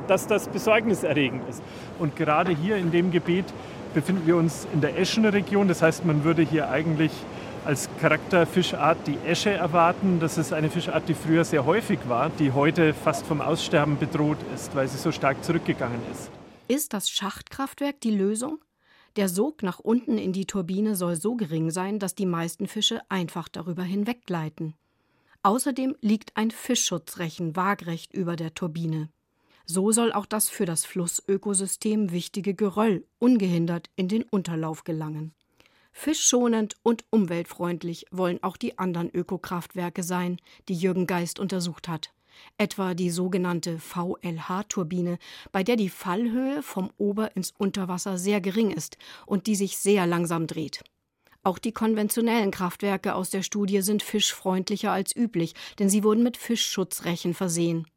dass 0.08 0.28
das 0.28 0.48
besorgniserregend 0.48 1.48
ist. 1.50 1.62
Und 2.00 2.16
gerade 2.16 2.56
hier 2.56 2.78
in 2.78 2.92
dem 2.92 3.12
Gebiet 3.12 3.46
befinden 3.94 4.26
wir 4.26 4.38
uns 4.38 4.68
in 4.74 4.82
der 4.82 4.98
Eschenregion. 4.98 5.68
Das 5.68 5.82
heißt, 5.82 6.06
man 6.06 6.24
würde 6.24 6.42
hier 6.42 6.70
eigentlich 6.70 7.12
als 7.66 7.90
Charakterfischart 8.00 8.98
die 9.06 9.18
Esche 9.26 9.52
erwarten. 9.52 10.20
Das 10.20 10.38
ist 10.38 10.54
eine 10.54 10.70
Fischart, 10.70 11.08
die 11.08 11.14
früher 11.14 11.44
sehr 11.44 11.66
häufig 11.66 12.00
war, 12.08 12.30
die 12.30 12.52
heute 12.52 12.94
fast 12.94 13.26
vom 13.26 13.42
Aussterben 13.42 13.98
bedroht 14.00 14.40
ist, 14.56 14.76
weil 14.76 14.88
sie 14.88 14.98
so 14.98 15.12
stark 15.12 15.44
zurückgegangen 15.44 16.00
ist. 16.12 16.32
Ist 16.68 16.94
das 16.94 17.10
Schachtkraftwerk 17.10 18.02
die 18.02 18.12
Lösung? 18.12 18.60
Der 19.18 19.28
Sog 19.28 19.62
nach 19.62 19.80
unten 19.80 20.18
in 20.18 20.32
die 20.32 20.46
Turbine 20.46 20.96
soll 20.96 21.18
so 21.18 21.36
gering 21.36 21.70
sein, 21.70 22.00
dass 22.00 22.16
die 22.16 22.26
meisten 22.26 22.66
Fische 22.68 23.02
einfach 23.10 23.50
darüber 23.50 23.84
hinweggleiten. 23.84 24.74
Außerdem 25.44 25.96
liegt 26.02 26.38
ein 26.38 26.52
Fischschutzrechen 26.52 27.56
waagrecht 27.56 28.14
über 28.14 28.36
der 28.36 28.54
Turbine. 28.54 29.10
So 29.66 29.92
soll 29.92 30.12
auch 30.12 30.26
das 30.26 30.50
für 30.50 30.66
das 30.66 30.86
Flussökosystem 30.86 32.12
wichtige 32.12 32.54
Geröll 32.54 33.06
ungehindert 33.20 33.90
in 33.96 34.08
den 34.08 34.24
Unterlauf 34.24 34.84
gelangen. 34.84 35.34
Fischschonend 35.92 36.76
und 36.84 37.04
umweltfreundlich 37.10 38.06
wollen 38.12 38.42
auch 38.44 38.58
die 38.58 38.78
anderen 38.80 39.14
Ökokraftwerke 39.14 40.04
sein, 40.04 40.38
die 40.68 40.74
Jürgen 40.74 41.06
Geist 41.06 41.40
untersucht 41.40 41.88
hat. 41.88 42.14
Etwa 42.58 42.94
die 42.94 43.10
sogenannte 43.10 43.78
VLH-Turbine, 43.78 45.20
bei 45.52 45.64
der 45.64 45.76
die 45.76 45.90
Fallhöhe 45.90 46.64
vom 46.64 46.92
Ober- 46.98 47.36
ins 47.36 47.52
Unterwasser 47.58 48.18
sehr 48.18 48.42
gering 48.42 48.72
ist 48.72 48.98
und 49.26 49.48
die 49.48 49.56
sich 49.56 49.78
sehr 49.78 50.08
langsam 50.08 50.48
dreht. 50.48 50.82
Auch 51.44 51.58
die 51.58 51.72
konventionellen 51.72 52.52
Kraftwerke 52.52 53.16
aus 53.16 53.32
der 53.32 53.42
Studie 53.42 53.82
sind 53.82 54.04
fischfreundlicher 54.04 54.92
als 54.92 55.16
üblich, 55.16 55.56
denn 55.80 55.90
sie 55.90 56.04
wurden 56.04 56.24
mit 56.24 56.38
Fischschutzrechen 56.38 57.34
versehen. 57.34 57.88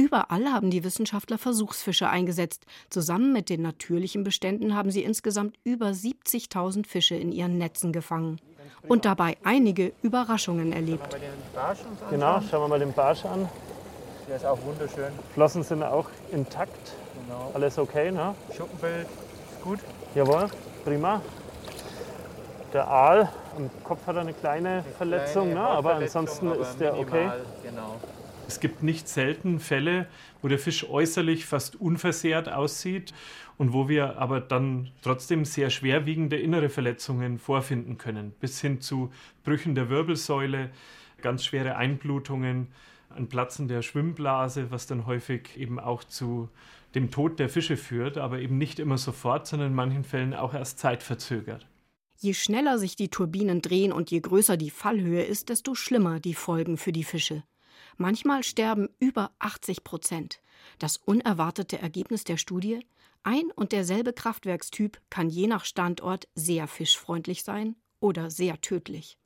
Überall 0.00 0.52
haben 0.52 0.70
die 0.70 0.84
Wissenschaftler 0.84 1.38
Versuchsfische 1.38 2.08
eingesetzt. 2.08 2.64
Zusammen 2.88 3.32
mit 3.32 3.50
den 3.50 3.62
natürlichen 3.62 4.22
Beständen 4.22 4.76
haben 4.76 4.92
sie 4.92 5.02
insgesamt 5.02 5.58
über 5.64 5.88
70.000 5.88 6.86
Fische 6.86 7.16
in 7.16 7.32
ihren 7.32 7.58
Netzen 7.58 7.92
gefangen 7.92 8.40
und 8.86 9.04
dabei 9.04 9.36
einige 9.42 9.92
Überraschungen 10.02 10.72
erlebt. 10.72 11.16
Genau, 12.10 12.40
schauen 12.48 12.62
wir 12.62 12.68
mal 12.68 12.78
den 12.78 12.92
Barsch 12.92 13.24
an. 13.24 13.48
Der 14.28 14.36
ist 14.36 14.46
auch 14.46 14.58
wunderschön. 14.62 15.12
Flossen 15.34 15.64
sind 15.64 15.82
auch 15.82 16.06
intakt. 16.30 16.92
Genau. 17.26 17.50
Alles 17.54 17.76
okay, 17.76 18.12
ne? 18.12 18.36
Schuppenbild 18.56 19.06
ist 19.50 19.62
gut. 19.62 19.80
Jawohl, 20.14 20.48
prima. 20.84 21.20
Der 22.72 22.86
Aal, 22.86 23.32
am 23.56 23.68
Kopf 23.82 24.06
hat 24.06 24.14
er 24.14 24.20
eine 24.20 24.34
kleine 24.34 24.68
eine 24.68 24.82
Verletzung, 24.96 25.50
kleine 25.50 25.60
ne? 25.60 25.66
aber 25.66 25.94
ansonsten 25.94 26.48
aber 26.48 26.60
ist 26.60 26.78
der 26.78 26.96
okay. 26.96 27.30
Genau. 27.64 27.96
Es 28.48 28.60
gibt 28.60 28.82
nicht 28.82 29.08
selten 29.10 29.60
Fälle, 29.60 30.08
wo 30.40 30.48
der 30.48 30.58
Fisch 30.58 30.88
äußerlich 30.88 31.44
fast 31.44 31.76
unversehrt 31.76 32.48
aussieht 32.48 33.12
und 33.58 33.74
wo 33.74 33.90
wir 33.90 34.16
aber 34.16 34.40
dann 34.40 34.90
trotzdem 35.02 35.44
sehr 35.44 35.68
schwerwiegende 35.68 36.38
innere 36.38 36.70
Verletzungen 36.70 37.38
vorfinden 37.38 37.98
können, 37.98 38.32
bis 38.40 38.58
hin 38.58 38.80
zu 38.80 39.12
Brüchen 39.44 39.74
der 39.74 39.90
Wirbelsäule, 39.90 40.70
ganz 41.20 41.44
schwere 41.44 41.76
Einblutungen, 41.76 42.68
ein 43.10 43.28
Platzen 43.28 43.68
der 43.68 43.82
Schwimmblase, 43.82 44.70
was 44.70 44.86
dann 44.86 45.04
häufig 45.04 45.50
eben 45.58 45.78
auch 45.78 46.02
zu 46.02 46.48
dem 46.94 47.10
Tod 47.10 47.38
der 47.38 47.50
Fische 47.50 47.76
führt, 47.76 48.16
aber 48.16 48.38
eben 48.38 48.56
nicht 48.56 48.78
immer 48.78 48.96
sofort, 48.96 49.46
sondern 49.46 49.68
in 49.68 49.74
manchen 49.74 50.04
Fällen 50.04 50.32
auch 50.32 50.54
erst 50.54 50.78
zeitverzögert. 50.78 51.66
Je 52.16 52.32
schneller 52.32 52.78
sich 52.78 52.96
die 52.96 53.10
Turbinen 53.10 53.60
drehen 53.60 53.92
und 53.92 54.10
je 54.10 54.20
größer 54.20 54.56
die 54.56 54.70
Fallhöhe 54.70 55.22
ist, 55.22 55.50
desto 55.50 55.74
schlimmer 55.74 56.18
die 56.18 56.32
Folgen 56.32 56.78
für 56.78 56.92
die 56.92 57.04
Fische. 57.04 57.42
Manchmal 58.00 58.44
sterben 58.44 58.88
über 59.00 59.32
80 59.40 59.82
Prozent. 59.82 60.40
Das 60.78 60.98
unerwartete 60.98 61.80
Ergebnis 61.80 62.22
der 62.22 62.36
Studie? 62.36 62.86
Ein 63.24 63.50
und 63.56 63.72
derselbe 63.72 64.12
Kraftwerkstyp 64.12 65.00
kann 65.10 65.28
je 65.28 65.48
nach 65.48 65.64
Standort 65.64 66.28
sehr 66.36 66.68
fischfreundlich 66.68 67.42
sein 67.42 67.74
oder 67.98 68.30
sehr 68.30 68.60
tödlich. 68.60 69.18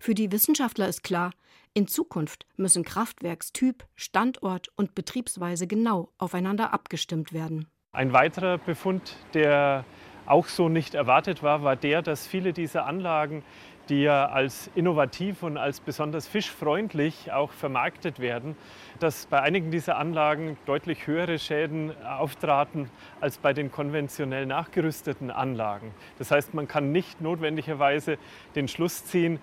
Für 0.00 0.14
die 0.14 0.32
Wissenschaftler 0.32 0.88
ist 0.88 1.04
klar, 1.04 1.32
in 1.74 1.86
Zukunft 1.86 2.44
müssen 2.56 2.82
Kraftwerkstyp, 2.82 3.86
Standort 3.94 4.68
und 4.74 4.96
Betriebsweise 4.96 5.68
genau 5.68 6.10
aufeinander 6.18 6.72
abgestimmt 6.72 7.32
werden. 7.32 7.68
Ein 7.92 8.12
weiterer 8.12 8.58
Befund, 8.58 9.14
der 9.32 9.84
auch 10.28 10.46
so 10.46 10.68
nicht 10.68 10.94
erwartet 10.94 11.42
war, 11.42 11.62
war 11.62 11.76
der, 11.76 12.02
dass 12.02 12.26
viele 12.26 12.52
dieser 12.52 12.86
Anlagen 12.86 13.42
die 13.88 14.02
ja 14.02 14.26
als 14.26 14.70
innovativ 14.74 15.42
und 15.42 15.56
als 15.56 15.80
besonders 15.80 16.28
fischfreundlich 16.28 17.32
auch 17.32 17.52
vermarktet 17.52 18.20
werden, 18.20 18.56
dass 19.00 19.26
bei 19.26 19.40
einigen 19.40 19.70
dieser 19.70 19.96
Anlagen 19.96 20.56
deutlich 20.66 21.06
höhere 21.06 21.38
Schäden 21.38 21.92
auftraten 22.04 22.90
als 23.20 23.38
bei 23.38 23.52
den 23.52 23.70
konventionell 23.70 24.46
nachgerüsteten 24.46 25.30
Anlagen. 25.30 25.92
Das 26.18 26.30
heißt, 26.30 26.54
man 26.54 26.68
kann 26.68 26.92
nicht 26.92 27.20
notwendigerweise 27.20 28.18
den 28.54 28.68
Schluss 28.68 29.04
ziehen, 29.04 29.38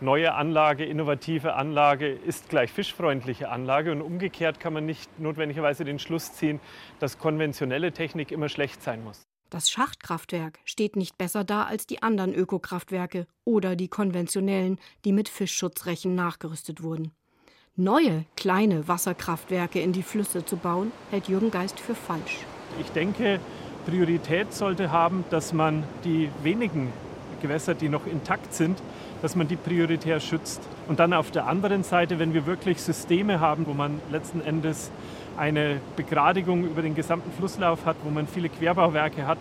neue 0.00 0.32
Anlage, 0.34 0.84
innovative 0.84 1.54
Anlage 1.54 2.08
ist 2.08 2.48
gleich 2.48 2.72
fischfreundliche 2.72 3.50
Anlage 3.50 3.92
und 3.92 4.00
umgekehrt 4.00 4.58
kann 4.58 4.72
man 4.72 4.86
nicht 4.86 5.18
notwendigerweise 5.18 5.84
den 5.84 5.98
Schluss 5.98 6.32
ziehen, 6.32 6.60
dass 7.00 7.18
konventionelle 7.18 7.92
Technik 7.92 8.32
immer 8.32 8.48
schlecht 8.48 8.82
sein 8.82 9.04
muss. 9.04 9.29
Das 9.50 9.68
Schachtkraftwerk 9.68 10.60
steht 10.64 10.94
nicht 10.94 11.18
besser 11.18 11.42
da 11.42 11.64
als 11.64 11.84
die 11.84 12.04
anderen 12.04 12.32
Ökokraftwerke 12.32 13.26
oder 13.44 13.74
die 13.74 13.88
konventionellen, 13.88 14.78
die 15.04 15.12
mit 15.12 15.28
Fischschutzrechen 15.28 16.14
nachgerüstet 16.14 16.84
wurden. 16.84 17.10
Neue 17.74 18.24
kleine 18.36 18.86
Wasserkraftwerke 18.86 19.80
in 19.80 19.92
die 19.92 20.04
Flüsse 20.04 20.44
zu 20.44 20.56
bauen, 20.56 20.92
hält 21.10 21.26
Jürgen 21.26 21.50
Geist 21.50 21.80
für 21.80 21.96
falsch. 21.96 22.38
Ich 22.80 22.90
denke, 22.90 23.40
Priorität 23.86 24.54
sollte 24.54 24.92
haben, 24.92 25.24
dass 25.30 25.52
man 25.52 25.82
die 26.04 26.30
wenigen 26.44 26.92
Gewässer, 27.42 27.74
die 27.74 27.88
noch 27.88 28.06
intakt 28.06 28.54
sind, 28.54 28.80
dass 29.22 29.36
man 29.36 29.48
die 29.48 29.56
prioritär 29.56 30.20
schützt. 30.20 30.60
Und 30.88 30.98
dann 30.98 31.12
auf 31.12 31.30
der 31.30 31.46
anderen 31.46 31.82
Seite, 31.82 32.18
wenn 32.18 32.34
wir 32.34 32.46
wirklich 32.46 32.80
Systeme 32.80 33.40
haben, 33.40 33.66
wo 33.66 33.72
man 33.72 34.00
letzten 34.10 34.40
Endes 34.40 34.90
eine 35.36 35.80
Begradigung 35.96 36.64
über 36.64 36.82
den 36.82 36.94
gesamten 36.94 37.30
Flusslauf 37.32 37.86
hat, 37.86 37.96
wo 38.04 38.10
man 38.10 38.26
viele 38.26 38.48
Querbauwerke 38.48 39.26
hat, 39.26 39.38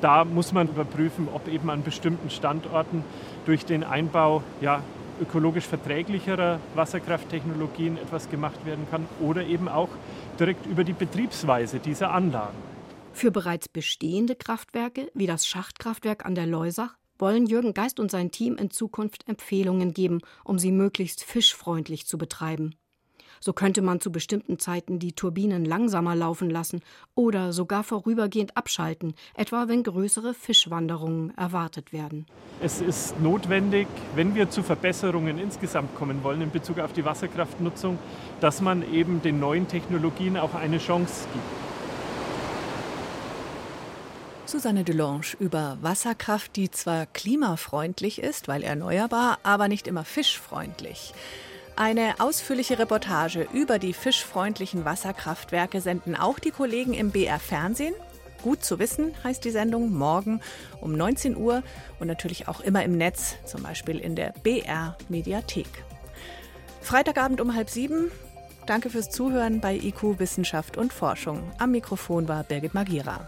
da 0.00 0.24
muss 0.24 0.52
man 0.52 0.68
überprüfen, 0.68 1.28
ob 1.32 1.48
eben 1.48 1.70
an 1.70 1.82
bestimmten 1.82 2.30
Standorten 2.30 3.04
durch 3.46 3.64
den 3.64 3.82
Einbau 3.82 4.42
ja, 4.60 4.82
ökologisch 5.20 5.64
verträglicherer 5.64 6.60
Wasserkrafttechnologien 6.74 7.98
etwas 7.98 8.30
gemacht 8.30 8.64
werden 8.64 8.86
kann 8.90 9.06
oder 9.20 9.44
eben 9.44 9.68
auch 9.68 9.88
direkt 10.38 10.66
über 10.66 10.84
die 10.84 10.92
Betriebsweise 10.92 11.80
dieser 11.80 12.12
Anlagen. 12.12 12.56
Für 13.12 13.32
bereits 13.32 13.68
bestehende 13.68 14.36
Kraftwerke 14.36 15.10
wie 15.14 15.26
das 15.26 15.46
Schachtkraftwerk 15.46 16.24
an 16.24 16.36
der 16.36 16.46
Leusach 16.46 16.97
wollen 17.18 17.46
Jürgen 17.46 17.74
Geist 17.74 18.00
und 18.00 18.10
sein 18.10 18.30
Team 18.30 18.56
in 18.56 18.70
Zukunft 18.70 19.28
Empfehlungen 19.28 19.92
geben, 19.92 20.20
um 20.44 20.58
sie 20.58 20.72
möglichst 20.72 21.24
fischfreundlich 21.24 22.06
zu 22.06 22.18
betreiben. 22.18 22.74
So 23.40 23.52
könnte 23.52 23.82
man 23.82 24.00
zu 24.00 24.10
bestimmten 24.10 24.58
Zeiten 24.58 24.98
die 24.98 25.12
Turbinen 25.12 25.64
langsamer 25.64 26.14
laufen 26.16 26.50
lassen 26.50 26.80
oder 27.14 27.52
sogar 27.52 27.84
vorübergehend 27.84 28.56
abschalten, 28.56 29.14
etwa 29.34 29.68
wenn 29.68 29.82
größere 29.82 30.34
Fischwanderungen 30.34 31.36
erwartet 31.36 31.92
werden. 31.92 32.26
Es 32.60 32.80
ist 32.80 33.20
notwendig, 33.20 33.86
wenn 34.14 34.34
wir 34.34 34.50
zu 34.50 34.62
Verbesserungen 34.62 35.38
insgesamt 35.38 35.94
kommen 35.94 36.24
wollen 36.24 36.42
in 36.42 36.50
Bezug 36.50 36.80
auf 36.80 36.92
die 36.92 37.04
Wasserkraftnutzung, 37.04 37.98
dass 38.40 38.60
man 38.60 38.82
eben 38.92 39.22
den 39.22 39.38
neuen 39.38 39.68
Technologien 39.68 40.36
auch 40.36 40.54
eine 40.54 40.78
Chance 40.78 41.28
gibt. 41.32 41.67
Susanne 44.48 44.82
Delange 44.82 45.36
über 45.40 45.76
Wasserkraft, 45.82 46.56
die 46.56 46.70
zwar 46.70 47.04
klimafreundlich 47.04 48.22
ist, 48.22 48.48
weil 48.48 48.62
erneuerbar, 48.62 49.38
aber 49.42 49.68
nicht 49.68 49.86
immer 49.86 50.06
fischfreundlich. 50.06 51.12
Eine 51.76 52.14
ausführliche 52.18 52.78
Reportage 52.78 53.46
über 53.52 53.78
die 53.78 53.92
fischfreundlichen 53.92 54.86
Wasserkraftwerke 54.86 55.82
senden 55.82 56.16
auch 56.16 56.38
die 56.38 56.50
Kollegen 56.50 56.94
im 56.94 57.10
BR 57.10 57.38
Fernsehen. 57.38 57.94
Gut 58.42 58.64
zu 58.64 58.78
wissen 58.78 59.12
heißt 59.22 59.44
die 59.44 59.50
Sendung 59.50 59.92
morgen 59.92 60.40
um 60.80 60.96
19 60.96 61.36
Uhr 61.36 61.62
und 62.00 62.06
natürlich 62.06 62.48
auch 62.48 62.60
immer 62.60 62.82
im 62.84 62.96
Netz, 62.96 63.36
zum 63.44 63.62
Beispiel 63.62 63.98
in 63.98 64.16
der 64.16 64.32
BR 64.42 64.96
Mediathek. 65.10 65.68
Freitagabend 66.80 67.42
um 67.42 67.54
halb 67.54 67.68
sieben. 67.68 68.10
Danke 68.64 68.88
fürs 68.88 69.10
Zuhören 69.10 69.60
bei 69.60 69.76
IQ 69.76 70.18
Wissenschaft 70.18 70.78
und 70.78 70.94
Forschung. 70.94 71.52
Am 71.58 71.72
Mikrofon 71.72 72.28
war 72.28 72.44
Birgit 72.44 72.72
Magira. 72.72 73.26